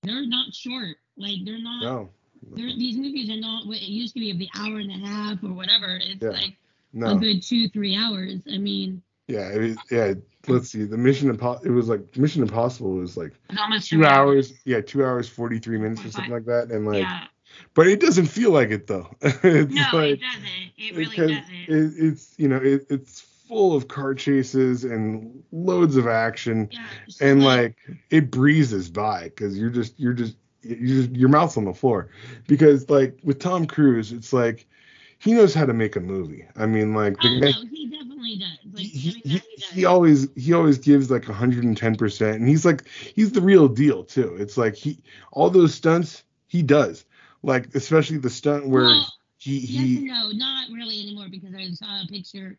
they're 0.02 0.26
not 0.26 0.52
short. 0.56 0.98
Like 1.16 1.46
they're 1.46 1.60
not. 1.62 1.84
No, 1.84 2.10
They're, 2.56 2.76
these 2.76 2.98
movies 2.98 3.30
are 3.30 3.38
not 3.40 3.68
what 3.68 3.78
it 3.78 3.84
used 3.90 4.16
to 4.16 4.20
be 4.20 4.32
of 4.32 4.40
the 4.40 4.50
hour 4.56 4.80
and 4.80 4.90
a 4.90 4.98
half 4.98 5.44
or 5.44 5.54
whatever. 5.54 6.00
It's 6.02 6.24
Yeah. 6.24 6.30
like 6.30 6.58
a 7.04 7.16
good 7.20 7.44
two, 7.44 7.70
three 7.70 7.96
hours. 7.96 8.42
I 8.52 8.58
mean, 8.58 9.04
yeah, 9.28 9.52
it 9.52 9.60
was, 9.60 9.78
yeah. 9.92 10.14
Let's 10.48 10.72
see, 10.72 10.86
the 10.86 10.98
Mission 10.98 11.30
Impossible. 11.30 11.68
It 11.70 11.76
was 11.76 11.88
like 11.88 12.18
Mission 12.18 12.42
Impossible 12.42 12.94
was 12.94 13.16
like 13.16 13.34
two 13.82 13.98
three 13.98 14.06
hours. 14.08 14.54
Yeah, 14.66 14.82
two 14.82 15.06
hours 15.06 15.30
forty 15.30 15.60
three 15.60 15.78
minutes 15.78 16.04
or 16.04 16.10
something 16.10 16.34
like 16.34 16.46
that, 16.46 16.72
and 16.72 16.88
like, 16.88 17.04
yeah. 17.04 17.28
But 17.74 17.88
it 17.88 18.00
doesn't 18.00 18.28
feel 18.28 18.52
like 18.52 18.70
it 18.70 18.88
though. 18.88 19.10
it's 19.22 19.74
No, 19.74 19.84
like 19.94 20.12
it 20.12 20.22
doesn't. 20.22 20.72
It 20.78 20.96
really 20.96 21.16
doesn't. 21.16 21.54
it, 21.68 21.94
it's 21.98 22.34
you 22.38 22.48
know 22.48 22.58
it, 22.58 22.86
it's 22.90 23.22
full 23.50 23.76
of 23.76 23.88
car 23.88 24.14
chases 24.14 24.84
and 24.84 25.44
loads 25.52 25.96
of 25.96 26.08
action 26.08 26.70
yeah. 26.72 26.86
and 27.20 27.44
like 27.44 27.76
it 28.12 28.30
breezes 28.30 28.92
by 28.92 29.24
because 29.24 29.58
you're 29.58 29.72
just 29.72 30.00
you're 30.00 30.14
just 30.14 30.36
you 30.62 30.88
just 30.88 31.10
your 31.16 31.30
mouth's 31.30 31.58
on 31.58 31.66
the 31.66 31.74
floor 31.74 32.12
because 32.48 32.88
like 32.92 33.18
with 33.24 33.40
Tom 33.40 33.66
Cruise 33.66 34.12
it's 34.12 34.32
like 34.32 34.68
he 35.18 35.34
knows 35.34 35.54
how 35.54 35.66
to 35.66 35.74
make 35.74 35.96
a 35.96 36.00
movie. 36.00 36.46
I 36.56 36.68
mean 36.68 36.94
like 36.94 37.18
Oh 37.24 37.40
no, 37.40 37.52
he 37.72 37.90
definitely 37.90 38.38
does. 38.38 38.72
Like, 38.72 38.86
he, 38.86 39.22
he, 39.26 39.40
does. 39.40 39.70
he 39.72 39.86
always 39.86 40.28
he 40.36 40.54
always 40.54 40.78
gives 40.78 41.10
like 41.10 41.24
110% 41.24 42.36
and 42.36 42.48
he's 42.48 42.66
like 42.66 42.88
he's 42.88 43.32
the 43.32 43.42
real 43.42 43.68
deal 43.68 44.04
too. 44.04 44.36
It's 44.40 44.58
like 44.58 44.76
he 44.76 45.00
all 45.32 45.50
those 45.50 45.74
stunts 45.74 46.24
he 46.46 46.62
does. 46.62 47.04
Like 47.44 47.74
especially 47.76 48.18
the 48.18 48.30
stunt 48.30 48.68
where 48.68 48.84
Well, 48.84 49.14
he 49.38 49.60
he 49.60 49.98
and 49.98 50.06
no, 50.08 50.32
not 50.32 50.70
really 50.72 51.02
anymore 51.02 51.28
because 51.30 51.56
I 51.56 51.70
saw 51.72 52.04
a 52.04 52.08
picture. 52.08 52.58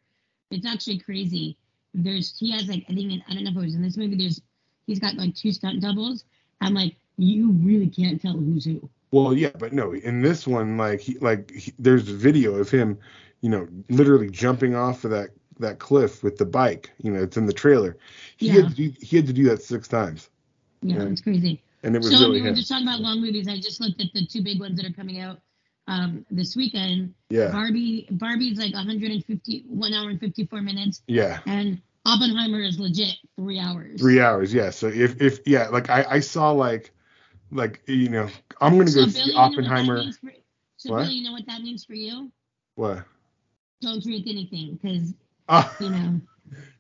It's 0.51 0.67
actually 0.67 0.99
crazy. 0.99 1.57
There's 1.95 2.39
he 2.39 2.51
has 2.53 2.69
like 2.69 2.85
I 2.89 2.95
think 2.95 3.23
I 3.29 3.35
don't 3.35 3.45
know 3.45 3.51
if 3.51 3.57
it 3.57 3.61
was 3.61 3.75
in 3.75 3.83
this 3.83 3.97
movie. 3.97 4.17
There's 4.17 4.41
he's 4.87 4.99
got 5.01 5.17
like 5.17 5.35
two 5.35 5.53
stunt 5.53 5.81
doubles. 5.83 6.25
I'm 6.61 6.75
like 6.75 6.97
you 7.19 7.53
really 7.53 7.89
can't 7.89 8.21
tell 8.21 8.33
who's 8.33 8.65
who. 8.65 8.89
Well, 9.13 9.35
yeah, 9.35 9.51
but 9.59 9.73
no, 9.73 9.93
in 9.95 10.23
this 10.23 10.47
one, 10.47 10.77
like 10.77 11.01
he, 11.01 11.19
like 11.19 11.51
he, 11.51 11.73
there's 11.79 12.09
a 12.09 12.15
video 12.15 12.55
of 12.57 12.71
him, 12.71 12.99
you 13.41 13.51
know, 13.51 13.69
literally 13.89 14.31
jumping 14.31 14.75
off 14.75 15.05
of 15.05 15.11
that 15.11 15.31
that 15.59 15.79
cliff 15.79 16.23
with 16.23 16.39
the 16.39 16.47
bike. 16.47 16.91
You 17.03 17.13
know, 17.13 17.23
it's 17.23 17.37
in 17.37 17.47
the 17.47 17.53
trailer. 17.53 17.97
He 18.37 18.49
Yeah. 18.49 18.55
had 18.55 18.69
to 18.71 18.75
do, 18.75 18.93
he 19.01 19.17
had 19.17 19.27
to 19.27 19.33
do 19.33 19.45
that 19.45 19.63
six 19.63 19.89
times, 19.89 20.31
Yeah, 20.83 20.97
Yeah. 20.97 21.09
it's 21.09 21.21
crazy. 21.21 21.63
And 21.83 21.97
it 21.97 22.03
was 22.03 22.11
So 22.13 22.21
really 22.21 22.41
we 22.41 22.43
were 22.43 22.49
him. 22.49 22.55
just 22.55 22.69
talking 22.69 22.87
about 22.87 23.01
long 23.01 23.21
movies. 23.21 23.49
I 23.49 23.57
just 23.57 23.81
looked 23.81 24.01
at 24.01 24.09
the 24.15 24.27
two 24.27 24.43
big 24.43 24.61
ones 24.61 24.77
that 24.81 24.87
are 24.87 24.93
coming 24.93 25.21
out 25.21 25.39
um, 25.87 26.25
this 26.31 26.57
weekend. 26.57 27.15
Yeah, 27.31 27.51
Barbie 27.53 28.07
Barbie's 28.11 28.59
like 28.59 28.75
150 28.75 29.65
one 29.69 29.93
hour 29.95 30.11
and 30.11 30.21
54 30.21 30.61
minutes, 30.63 31.03
yeah, 31.07 31.41
and 31.47 31.81
Oppenheimer 32.07 32.61
is 32.61 32.79
legit 32.79 33.17
three 33.37 33.59
hours. 33.59 34.01
three 34.01 34.21
hours. 34.21 34.53
Yeah, 34.53 34.71
so 34.71 34.89
if 34.89 35.21
if 35.21 35.41
yeah, 35.47 35.69
like 35.69 35.91
I 35.91 36.05
I 36.09 36.21
saw 36.21 36.51
like 36.53 36.93
like 37.51 37.83
you 37.87 38.09
know 38.09 38.29
I'm 38.61 38.79
gonna 38.79 38.91
go 38.91 39.05
so 39.05 39.07
see 39.07 39.21
you 39.21 39.35
know 39.35 39.39
what 39.39 39.53
Oppenheimer. 39.53 40.03
for- 40.13 40.31
so 40.77 40.93
What? 40.93 41.03
Billy, 41.03 41.15
you 41.15 41.25
know 41.25 41.33
what 41.33 41.47
that 41.47 41.61
means 41.61 41.85
for 41.85 41.95
you? 41.95 42.33
What? 42.75 43.05
Don't 43.83 44.03
drink 44.03 44.27
anything 44.27 44.79
because 44.81 45.15
Ah, 45.49 45.75
you 45.81 45.91
know. 45.91 46.21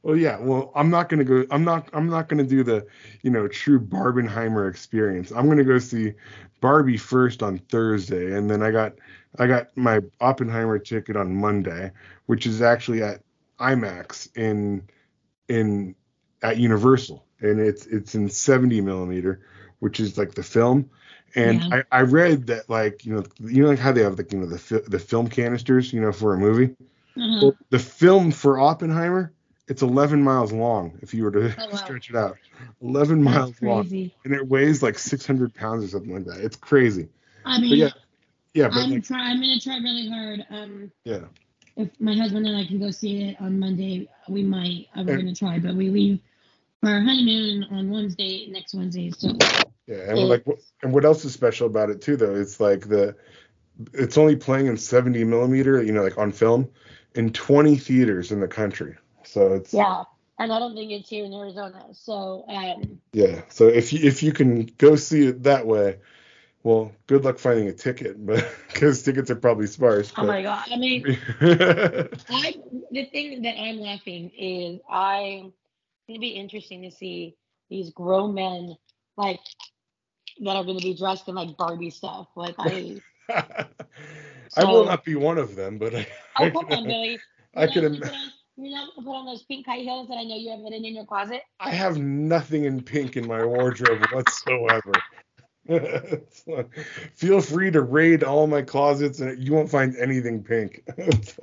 Well, 0.02 0.16
yeah. 0.16 0.38
Well, 0.38 0.72
I'm 0.74 0.90
not 0.90 1.08
gonna 1.08 1.24
go. 1.24 1.44
I'm 1.50 1.64
not. 1.64 1.88
I'm 1.92 2.08
not 2.08 2.28
gonna 2.28 2.44
do 2.44 2.62
the, 2.62 2.86
you 3.22 3.30
know, 3.30 3.48
true 3.48 3.80
Barbenheimer 3.80 4.68
experience. 4.68 5.30
I'm 5.30 5.48
gonna 5.48 5.64
go 5.64 5.78
see 5.78 6.14
Barbie 6.60 6.96
first 6.96 7.42
on 7.42 7.58
Thursday, 7.58 8.36
and 8.36 8.50
then 8.50 8.62
I 8.62 8.70
got, 8.70 8.94
I 9.38 9.46
got 9.46 9.76
my 9.76 10.00
Oppenheimer 10.20 10.78
ticket 10.78 11.16
on 11.16 11.34
Monday, 11.34 11.92
which 12.26 12.46
is 12.46 12.62
actually 12.62 13.02
at 13.02 13.22
IMAX 13.58 14.34
in, 14.36 14.88
in, 15.48 15.94
at 16.42 16.56
Universal, 16.58 17.26
and 17.40 17.60
it's 17.60 17.86
it's 17.86 18.14
in 18.14 18.28
70 18.28 18.80
millimeter, 18.80 19.40
which 19.80 20.00
is 20.00 20.16
like 20.18 20.34
the 20.34 20.42
film. 20.42 20.90
And 21.34 21.60
Yeah. 21.60 21.82
I, 21.90 21.98
I 21.98 22.00
read 22.02 22.46
that 22.48 22.68
like 22.68 23.04
you 23.04 23.14
know 23.14 23.24
you 23.38 23.62
know 23.62 23.68
like 23.68 23.78
how 23.78 23.92
they 23.92 24.02
have 24.02 24.18
like 24.18 24.32
you 24.32 24.40
know 24.40 24.46
the 24.46 24.84
the 24.88 24.98
film 24.98 25.28
canisters 25.28 25.92
you 25.92 26.00
know 26.00 26.12
for 26.12 26.34
a 26.34 26.38
movie. 26.38 26.74
Uh-huh. 27.16 27.38
Well, 27.42 27.56
the 27.70 27.78
film 27.78 28.30
for 28.32 28.58
Oppenheimer, 28.58 29.32
it's 29.70 29.82
11 29.82 30.22
miles 30.22 30.52
long 30.52 30.98
if 31.00 31.14
you 31.14 31.22
were 31.24 31.30
to 31.30 31.54
Oh, 31.58 31.66
wow. 31.70 31.76
stretch 31.76 32.10
it 32.10 32.16
out. 32.16 32.36
11 32.82 33.22
miles 33.22 33.50
That's 33.52 33.62
long. 33.62 33.82
crazy. 33.82 34.14
And 34.24 34.34
it 34.34 34.46
weighs 34.46 34.82
like 34.82 34.98
600 34.98 35.54
pounds 35.54 35.84
or 35.84 35.88
something 35.88 36.12
like 36.12 36.24
that. 36.26 36.44
It's 36.44 36.56
crazy. 36.56 37.08
I 37.46 37.56
But 37.56 37.60
mean, 37.62 37.76
yeah, 37.78 37.90
yeah, 38.52 38.68
but 38.68 38.78
I'm 38.78 38.90
like, 38.90 39.04
try. 39.04 39.30
I'm 39.30 39.40
gonna 39.40 39.58
try 39.60 39.78
really 39.78 40.08
hard. 40.10 40.44
Um, 40.50 40.90
yeah, 41.04 41.20
if 41.76 41.88
my 42.00 42.14
husband 42.14 42.46
and 42.46 42.56
I 42.56 42.66
can 42.66 42.78
go 42.80 42.90
see 42.90 43.22
it 43.30 43.36
on 43.40 43.58
Monday, 43.58 44.08
we 44.28 44.42
might. 44.42 44.88
Uh, 44.96 45.04
we're 45.06 45.14
And- 45.14 45.22
gonna 45.22 45.34
try, 45.34 45.58
but 45.58 45.74
we 45.74 45.88
leave 45.88 46.18
for 46.82 46.90
our 46.90 47.00
honeymoon 47.00 47.64
on 47.70 47.90
Wednesday, 47.90 48.48
next 48.50 48.74
Wednesday. 48.74 49.10
So 49.16 49.28
Yeah, 49.86 50.10
and 50.10 50.28
like, 50.28 50.44
and 50.82 50.92
what 50.92 51.04
else 51.04 51.24
is 51.24 51.32
special 51.32 51.66
about 51.66 51.90
it 51.90 52.00
too? 52.02 52.16
Though 52.16 52.34
it's 52.34 52.58
like 52.60 52.88
the, 52.88 53.14
it's 53.94 54.18
only 54.18 54.34
playing 54.36 54.66
in 54.66 54.76
70 54.76 55.22
millimeter, 55.24 55.82
you 55.82 55.92
know, 55.92 56.02
like 56.02 56.18
on 56.18 56.32
film, 56.32 56.68
in 57.14 57.32
20 57.32 57.76
theaters 57.76 58.32
in 58.32 58.40
the 58.40 58.48
country. 58.48 58.96
So 59.30 59.54
it's 59.54 59.72
yeah, 59.72 60.04
and 60.38 60.52
I 60.52 60.58
don't 60.58 60.74
think 60.74 60.90
it's 60.90 61.08
here 61.08 61.24
in 61.24 61.32
Arizona. 61.32 61.86
So 61.92 62.44
um, 62.48 63.00
yeah. 63.12 63.42
So 63.48 63.68
if 63.68 63.92
you 63.92 64.00
if 64.02 64.22
you 64.22 64.32
can 64.32 64.66
go 64.78 64.96
see 64.96 65.26
it 65.28 65.44
that 65.44 65.66
way, 65.66 65.98
well, 66.62 66.92
good 67.06 67.24
luck 67.24 67.38
finding 67.38 67.68
a 67.68 67.72
ticket, 67.72 68.24
but 68.24 68.44
because 68.68 69.02
tickets 69.02 69.30
are 69.30 69.36
probably 69.36 69.66
sparse. 69.66 70.12
oh 70.16 70.24
my 70.24 70.42
god, 70.42 70.64
I 70.70 70.76
mean, 70.76 71.06
I 72.28 72.54
the 72.90 73.04
thing 73.06 73.42
that 73.42 73.56
I'm 73.58 73.78
laughing 73.80 74.30
is 74.36 74.80
I'm 74.90 75.52
gonna 76.08 76.20
be 76.20 76.30
interesting 76.30 76.82
to 76.82 76.90
see 76.90 77.36
these 77.70 77.90
grown 77.90 78.34
men 78.34 78.76
like 79.16 79.40
that 80.40 80.56
are 80.56 80.64
gonna 80.64 80.80
be 80.80 80.94
dressed 80.94 81.28
in 81.28 81.34
like 81.36 81.56
Barbie 81.56 81.90
stuff. 81.90 82.28
Like 82.36 82.56
I, 82.58 83.00
I 84.56 84.64
will 84.64 84.84
not 84.84 85.04
be 85.04 85.14
one 85.14 85.38
of 85.38 85.54
them, 85.56 85.78
but 85.78 85.94
I, 85.94 86.06
oh 86.38 86.46
I 86.46 86.50
come 86.50 86.66
on, 86.70 86.86
Billy. 86.86 87.18
I 87.56 87.66
You're 87.66 87.72
can 87.72 87.84
im- 87.84 87.92
gonna 87.92 88.02
put 88.02 88.14
on- 88.14 88.32
You're 88.60 88.76
not 88.76 88.94
gonna 88.94 89.06
put 89.06 89.14
on 89.14 89.26
those 89.26 89.42
pink 89.42 89.66
high 89.66 89.78
heels 89.78 90.08
that 90.08 90.18
I 90.18 90.24
know 90.24 90.36
you 90.36 90.50
have 90.50 90.60
hidden 90.60 90.84
in 90.84 90.94
your 90.94 91.06
closet. 91.06 91.40
I 91.58 91.70
have 91.70 91.96
nothing 91.96 92.64
in 92.64 92.82
pink 92.82 93.16
in 93.16 93.26
my 93.26 93.42
wardrobe 93.42 94.04
whatsoever. 94.12 94.92
Feel 97.14 97.40
free 97.40 97.70
to 97.70 97.80
raid 97.80 98.22
all 98.22 98.46
my 98.46 98.60
closets 98.60 99.20
and 99.20 99.42
you 99.42 99.54
won't 99.54 99.70
find 99.70 99.96
anything 99.96 100.42
pink. 100.42 100.82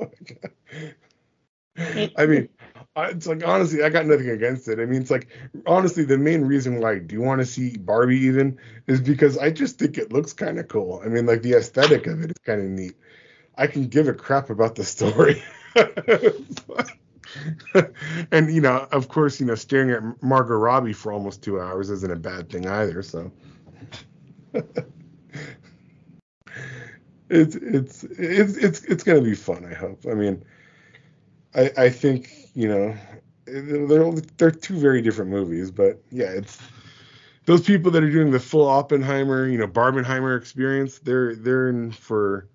I 1.78 2.26
mean, 2.26 2.50
it's 2.96 3.28
like 3.28 3.46
honestly, 3.46 3.84
I 3.84 3.90
got 3.90 4.06
nothing 4.06 4.30
against 4.30 4.68
it. 4.68 4.80
I 4.80 4.86
mean, 4.86 5.02
it's 5.02 5.12
like 5.12 5.28
honestly, 5.66 6.04
the 6.04 6.20
main 6.20 6.46
reason 6.46 6.80
why 6.80 6.94
I 6.94 7.00
do 7.00 7.22
want 7.22 7.42
to 7.42 7.46
see 7.46 7.78
Barbie 7.78 8.22
even 8.22 8.60
is 8.86 9.02
because 9.02 9.40
I 9.40 9.50
just 9.50 9.80
think 9.80 9.98
it 9.98 10.14
looks 10.14 10.34
kind 10.34 10.60
of 10.60 10.68
cool. 10.68 11.02
I 11.04 11.08
mean, 11.08 11.26
like 11.26 11.42
the 11.42 11.54
aesthetic 11.54 12.06
of 12.06 12.22
it 12.22 12.32
is 12.32 12.38
kind 12.46 12.62
of 12.62 12.68
neat. 12.68 12.94
I 13.58 13.68
can 13.68 13.88
give 13.88 14.08
a 14.08 14.14
crap 14.14 14.52
about 14.52 14.76
the 14.76 14.84
story. 14.84 15.42
and 18.32 18.54
you 18.54 18.62
know, 18.62 18.88
of 18.92 19.10
course, 19.10 19.40
you 19.40 19.46
know, 19.46 19.56
staring 19.56 19.92
at 19.92 20.24
Margot 20.24 20.56
Robbie 20.56 20.94
for 20.94 21.12
almost 21.12 21.44
two 21.44 21.60
hours 21.60 21.90
isn't 21.90 22.12
a 22.12 22.16
bad 22.16 22.50
thing 22.50 22.68
either. 22.68 23.02
So 23.02 23.32
it's 27.30 27.56
it's 27.56 28.04
it's 28.04 28.58
it's 28.58 28.84
it's 28.86 29.04
gonna 29.04 29.22
be 29.22 29.36
fun. 29.36 29.66
I 29.66 29.74
hope. 29.74 30.06
I 30.10 30.14
mean, 30.14 30.44
I 31.56 31.72
I 31.78 31.90
think 31.90 32.32
you 32.54 32.68
know 32.68 32.96
they're 33.46 34.12
they're 34.38 34.52
two 34.52 34.78
very 34.78 35.02
different 35.02 35.32
movies, 35.32 35.72
but 35.72 36.02
yeah, 36.12 36.30
it's 36.30 36.60
those 37.46 37.62
people 37.62 37.92
that 37.92 38.04
are 38.04 38.12
doing 38.12 38.32
the 38.32 38.40
full 38.40 38.68
Oppenheimer, 38.68 39.48
you 39.48 39.58
know, 39.58 39.68
Barbenheimer 39.68 40.38
experience. 40.38 41.00
They're 41.00 41.36
they're 41.36 41.70
in 41.70 41.92
for 41.92 42.48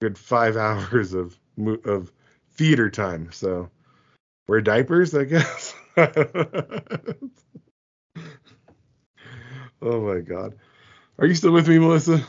good 0.00 0.16
five 0.18 0.56
hours 0.58 1.14
of 1.14 1.38
of 1.84 2.12
theater 2.52 2.90
time. 2.90 3.30
So 3.32 3.70
wear 4.46 4.60
diapers, 4.60 5.14
I 5.14 5.24
guess. 5.24 5.74
oh 5.96 6.06
my 9.82 10.20
god. 10.20 10.54
Are 11.18 11.26
you 11.26 11.34
still 11.34 11.52
with 11.52 11.68
me, 11.68 11.78
Melissa? 11.78 12.22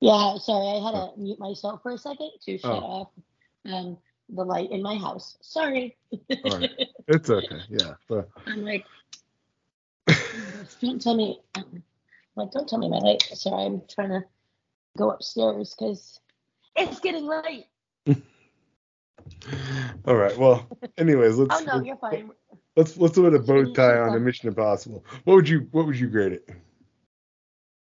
Yeah, 0.00 0.38
sorry, 0.38 0.78
I 0.78 0.84
had 0.84 0.92
to 0.92 1.10
mute 1.20 1.40
myself 1.40 1.82
for 1.82 1.90
a 1.92 1.98
second 1.98 2.30
to 2.46 2.58
shut 2.58 2.70
Oh. 2.70 2.86
off 2.86 3.08
um, 3.66 3.98
the 4.28 4.44
light 4.44 4.70
in 4.70 4.80
my 4.82 4.96
house. 4.96 5.36
Sorry. 5.40 5.96
All 6.44 6.58
right. 6.58 6.70
It's 7.10 7.30
okay. 7.30 7.60
Yeah. 7.70 7.94
But, 8.06 8.28
I'm 8.46 8.66
like, 8.66 8.84
don't 10.82 11.00
tell 11.00 11.16
me, 11.16 11.40
um, 11.54 11.82
like, 12.36 12.50
don't 12.50 12.68
tell 12.68 12.78
me 12.78 12.90
my 12.90 12.98
light. 12.98 13.22
Sorry, 13.32 13.64
I'm 13.64 13.80
trying 13.88 14.10
to 14.10 14.24
go 14.98 15.10
upstairs 15.10 15.74
because 15.74 16.20
it's 16.76 17.00
getting 17.00 17.26
late. 17.26 17.64
All 20.06 20.16
right. 20.16 20.36
Well, 20.36 20.68
anyways, 20.96 21.36
let's 21.38 21.50
Oh 21.50 21.64
no, 21.64 21.82
you're 21.84 21.96
fine. 21.96 22.30
let's 22.76 22.96
let's 22.96 23.14
put 23.14 23.34
a 23.34 23.38
bow 23.38 23.64
tie 23.72 23.98
on 23.98 24.14
a. 24.14 24.20
Mission 24.20 24.48
Impossible. 24.48 25.04
What 25.24 25.34
would 25.34 25.48
you 25.48 25.68
what 25.72 25.86
would 25.86 25.98
you 25.98 26.08
grade 26.08 26.32
it? 26.32 26.48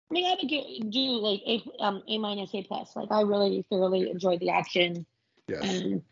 I 0.09 0.13
mean, 0.13 0.25
I 0.25 0.35
would 0.41 0.49
do, 0.49 0.89
do 0.89 0.99
like 1.19 1.41
a 1.47 1.83
um 1.83 2.03
a 2.07 2.17
minus 2.17 2.53
a 2.53 2.63
plus. 2.63 2.95
Like 2.95 3.11
I 3.11 3.21
really 3.21 3.65
thoroughly 3.69 4.09
enjoyed 4.09 4.39
the 4.39 4.49
action, 4.49 5.05
Yes. 5.47 5.63
and 5.63 6.03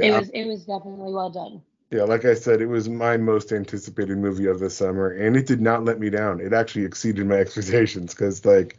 it 0.00 0.10
was 0.12 0.30
it 0.30 0.46
was 0.46 0.64
definitely 0.64 1.12
well 1.12 1.30
done. 1.30 1.62
Yeah, 1.90 2.04
like 2.04 2.24
I 2.24 2.34
said, 2.34 2.60
it 2.60 2.66
was 2.66 2.88
my 2.88 3.16
most 3.16 3.52
anticipated 3.52 4.16
movie 4.18 4.46
of 4.46 4.60
the 4.60 4.70
summer, 4.70 5.10
and 5.10 5.36
it 5.36 5.46
did 5.46 5.60
not 5.60 5.84
let 5.84 5.98
me 5.98 6.08
down. 6.10 6.40
It 6.40 6.52
actually 6.52 6.84
exceeded 6.84 7.26
my 7.26 7.36
expectations 7.44 8.14
because, 8.14 8.44
like, 8.44 8.76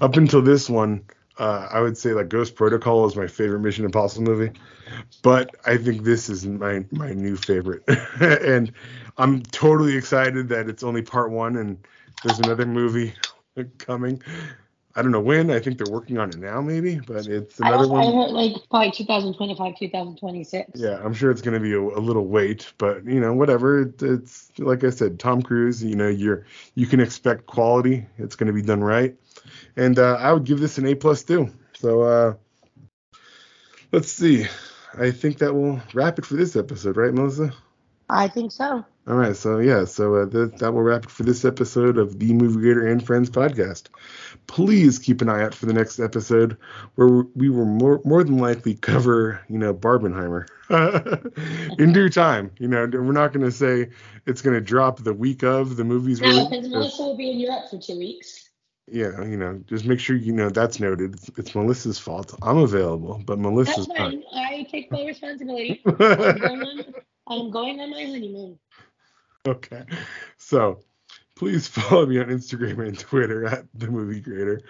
up 0.00 0.16
until 0.16 0.42
this 0.42 0.68
one, 0.70 1.04
uh, 1.38 1.68
I 1.70 1.80
would 1.80 1.96
say 1.96 2.12
like 2.12 2.28
Ghost 2.28 2.54
Protocol 2.54 3.06
is 3.06 3.16
my 3.16 3.26
favorite 3.26 3.60
Mission 3.60 3.84
Impossible 3.84 4.24
movie, 4.24 4.52
but 5.22 5.54
I 5.66 5.76
think 5.76 6.04
this 6.04 6.28
is 6.28 6.46
my 6.46 6.84
my 6.90 7.12
new 7.12 7.36
favorite, 7.36 7.82
and 8.20 8.72
I'm 9.16 9.42
totally 9.42 9.96
excited 9.96 10.48
that 10.48 10.68
it's 10.68 10.82
only 10.82 11.02
part 11.02 11.30
one 11.30 11.56
and 11.56 11.78
there's 12.22 12.40
another 12.40 12.66
movie 12.66 13.14
coming. 13.78 14.22
I 14.96 15.02
don't 15.02 15.10
know 15.10 15.20
when. 15.20 15.50
I 15.50 15.58
think 15.58 15.78
they're 15.78 15.86
working 15.88 16.18
on 16.18 16.30
it 16.30 16.38
now, 16.38 16.60
maybe, 16.60 17.00
but 17.00 17.26
it's 17.28 17.58
I, 17.60 17.68
another 17.68 17.86
I 17.86 17.86
one. 17.88 18.04
heard 18.12 18.30
like 18.30 18.54
probably 18.70 18.92
2025, 18.92 19.76
2026. 19.78 20.70
Yeah, 20.76 21.00
I'm 21.04 21.14
sure 21.14 21.30
it's 21.30 21.42
going 21.42 21.54
to 21.54 21.60
be 21.60 21.72
a, 21.72 21.80
a 21.80 22.00
little 22.00 22.26
wait, 22.26 22.72
but 22.78 23.04
you 23.04 23.20
know, 23.20 23.32
whatever. 23.32 23.82
It, 23.82 24.02
it's 24.02 24.52
like 24.58 24.84
I 24.84 24.90
said, 24.90 25.18
Tom 25.18 25.42
Cruise. 25.42 25.82
You 25.82 25.96
know, 25.96 26.08
you're 26.08 26.46
you 26.74 26.86
can 26.86 27.00
expect 27.00 27.46
quality. 27.46 28.06
It's 28.18 28.36
going 28.36 28.46
to 28.48 28.52
be 28.52 28.62
done 28.62 28.82
right, 28.84 29.16
and 29.76 29.98
uh, 29.98 30.16
I 30.20 30.32
would 30.32 30.44
give 30.44 30.60
this 30.60 30.78
an 30.78 30.86
A 30.86 30.94
plus 30.94 31.22
too. 31.22 31.50
So 31.78 32.02
uh, 32.02 32.34
let's 33.92 34.10
see. 34.12 34.46
I 34.96 35.10
think 35.10 35.38
that 35.38 35.54
will 35.54 35.80
wrap 35.92 36.18
it 36.18 36.26
for 36.26 36.34
this 36.34 36.54
episode, 36.56 36.96
right, 36.96 37.12
Melissa? 37.12 37.52
I 38.08 38.28
think 38.28 38.52
so. 38.52 38.84
All 39.06 39.16
right, 39.16 39.36
so 39.36 39.58
yeah, 39.58 39.84
so 39.84 40.14
uh, 40.14 40.24
that, 40.26 40.58
that 40.58 40.72
will 40.72 40.82
wrap 40.82 41.04
it 41.04 41.10
for 41.10 41.24
this 41.24 41.44
episode 41.44 41.98
of 41.98 42.18
the 42.18 42.32
Movie 42.32 42.60
Grader 42.60 42.86
and 42.86 43.04
Friends 43.04 43.28
podcast. 43.28 43.88
Please 44.46 44.98
keep 44.98 45.20
an 45.20 45.28
eye 45.28 45.42
out 45.42 45.54
for 45.54 45.66
the 45.66 45.74
next 45.74 45.98
episode 45.98 46.56
where 46.94 47.24
we 47.34 47.50
will 47.50 47.66
more 47.66 48.00
more 48.04 48.24
than 48.24 48.38
likely 48.38 48.74
cover, 48.74 49.40
you 49.48 49.58
know, 49.58 49.74
Barbenheimer 49.74 50.46
in 51.78 51.92
due 51.92 52.08
time. 52.08 52.50
You 52.58 52.68
know, 52.68 52.86
we're 52.92 53.12
not 53.12 53.32
going 53.34 53.44
to 53.44 53.52
say 53.52 53.88
it's 54.26 54.40
going 54.40 54.54
to 54.54 54.60
drop 54.60 55.00
the 55.00 55.12
week 55.12 55.42
of 55.42 55.76
the 55.76 55.84
movie's 55.84 56.20
No, 56.22 56.28
release. 56.28 56.48
because 56.48 56.68
Melissa 56.68 57.02
will 57.02 57.16
be 57.16 57.30
in 57.30 57.40
Europe 57.40 57.64
for 57.70 57.78
two 57.78 57.98
weeks. 57.98 58.43
Yeah, 58.86 59.22
you 59.22 59.38
know, 59.38 59.62
just 59.66 59.86
make 59.86 59.98
sure 59.98 60.14
you 60.14 60.32
know 60.32 60.50
that's 60.50 60.78
noted. 60.78 61.14
It's, 61.14 61.30
it's 61.36 61.54
Melissa's 61.54 61.98
fault. 61.98 62.34
I'm 62.42 62.58
available, 62.58 63.22
but 63.24 63.36
That's 63.36 63.46
Melissa's 63.46 63.88
not. 63.88 63.96
fine. 63.96 64.22
I 64.34 64.66
take 64.70 64.90
full 64.90 65.06
responsibility. 65.06 65.80
I'm 65.86 65.96
going 65.96 66.62
on, 66.62 66.94
I'm 67.26 67.50
going 67.50 67.80
on 67.80 67.90
my 67.90 68.04
honeymoon. 68.04 68.58
Okay. 69.46 69.84
So 70.36 70.80
please 71.34 71.66
follow 71.66 72.06
me 72.06 72.20
on 72.20 72.26
Instagram 72.26 72.86
and 72.86 72.98
Twitter 72.98 73.46
at 73.46 73.66
the 73.74 73.88
movie 73.88 74.20
grader. 74.20 74.60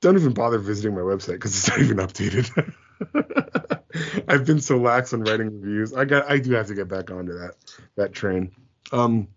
Don't 0.00 0.16
even 0.16 0.32
bother 0.32 0.58
visiting 0.58 0.94
my 0.94 1.00
website 1.00 1.34
because 1.34 1.56
it's 1.56 1.68
not 1.68 1.80
even 1.80 1.96
updated. 1.96 2.72
I've 4.28 4.44
been 4.44 4.60
so 4.60 4.76
lax 4.78 5.12
on 5.12 5.22
writing 5.22 5.60
reviews. 5.60 5.92
I 5.92 6.04
got 6.04 6.30
I 6.30 6.38
do 6.38 6.52
have 6.52 6.68
to 6.68 6.74
get 6.74 6.88
back 6.88 7.10
onto 7.10 7.32
that 7.32 7.54
that 7.96 8.12
train. 8.12 8.52
Um 8.92 9.28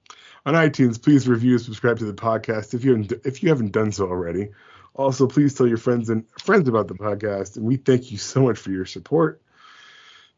on 0.46 0.54
iTunes, 0.54 1.02
please 1.02 1.28
review 1.28 1.54
and 1.54 1.62
subscribe 1.62 2.00
to 2.00 2.06
the 2.06 2.14
podcast 2.14 2.74
if 2.74 2.84
you 2.84 2.92
haven't 2.92 3.14
if 3.26 3.44
you 3.44 3.50
haven't 3.50 3.72
done 3.72 3.92
so 3.92 4.08
already. 4.08 4.50
Also, 4.96 5.28
please 5.28 5.54
tell 5.54 5.68
your 5.68 5.78
friends 5.78 6.10
and 6.10 6.26
friends 6.40 6.68
about 6.68 6.88
the 6.88 6.96
podcast, 6.96 7.56
and 7.56 7.66
we 7.66 7.78
thank 7.78 8.12
you 8.12 8.18
so 8.18 8.42
much 8.42 8.58
for 8.58 8.72
your 8.72 8.86
support. 8.86 9.42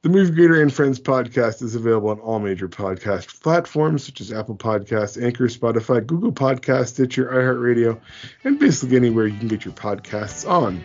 The 0.03 0.09
Movie 0.09 0.33
Grader 0.33 0.61
and 0.61 0.73
Friends 0.73 0.99
podcast 0.99 1.61
is 1.61 1.75
available 1.75 2.09
on 2.09 2.19
all 2.19 2.39
major 2.39 2.67
podcast 2.67 3.39
platforms 3.43 4.03
such 4.03 4.19
as 4.19 4.33
Apple 4.33 4.55
Podcasts, 4.55 5.21
Anchor, 5.21 5.45
Spotify, 5.45 6.05
Google 6.05 6.31
Podcasts, 6.31 6.87
Stitcher, 6.87 7.27
iHeartRadio, 7.27 7.99
and 8.43 8.57
basically 8.57 8.97
anywhere 8.97 9.27
you 9.27 9.37
can 9.37 9.47
get 9.47 9.63
your 9.63 9.75
podcasts 9.75 10.49
on. 10.49 10.83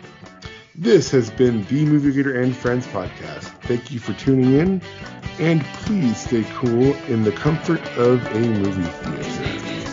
This 0.79 1.09
has 1.09 1.31
been 1.31 1.63
the 1.65 1.85
Movie 1.85 2.11
Grader 2.11 2.39
and 2.39 2.55
Friends 2.55 2.85
podcast. 2.85 3.45
Thank 3.63 3.89
you 3.89 3.99
for 3.99 4.13
tuning 4.13 4.53
in, 4.53 4.79
and 5.39 5.63
please 5.73 6.17
stay 6.17 6.45
cool 6.53 6.93
in 7.07 7.23
the 7.23 7.31
comfort 7.31 7.81
of 7.97 8.23
a 8.27 8.39
movie 8.39 8.83
theater. 8.83 9.86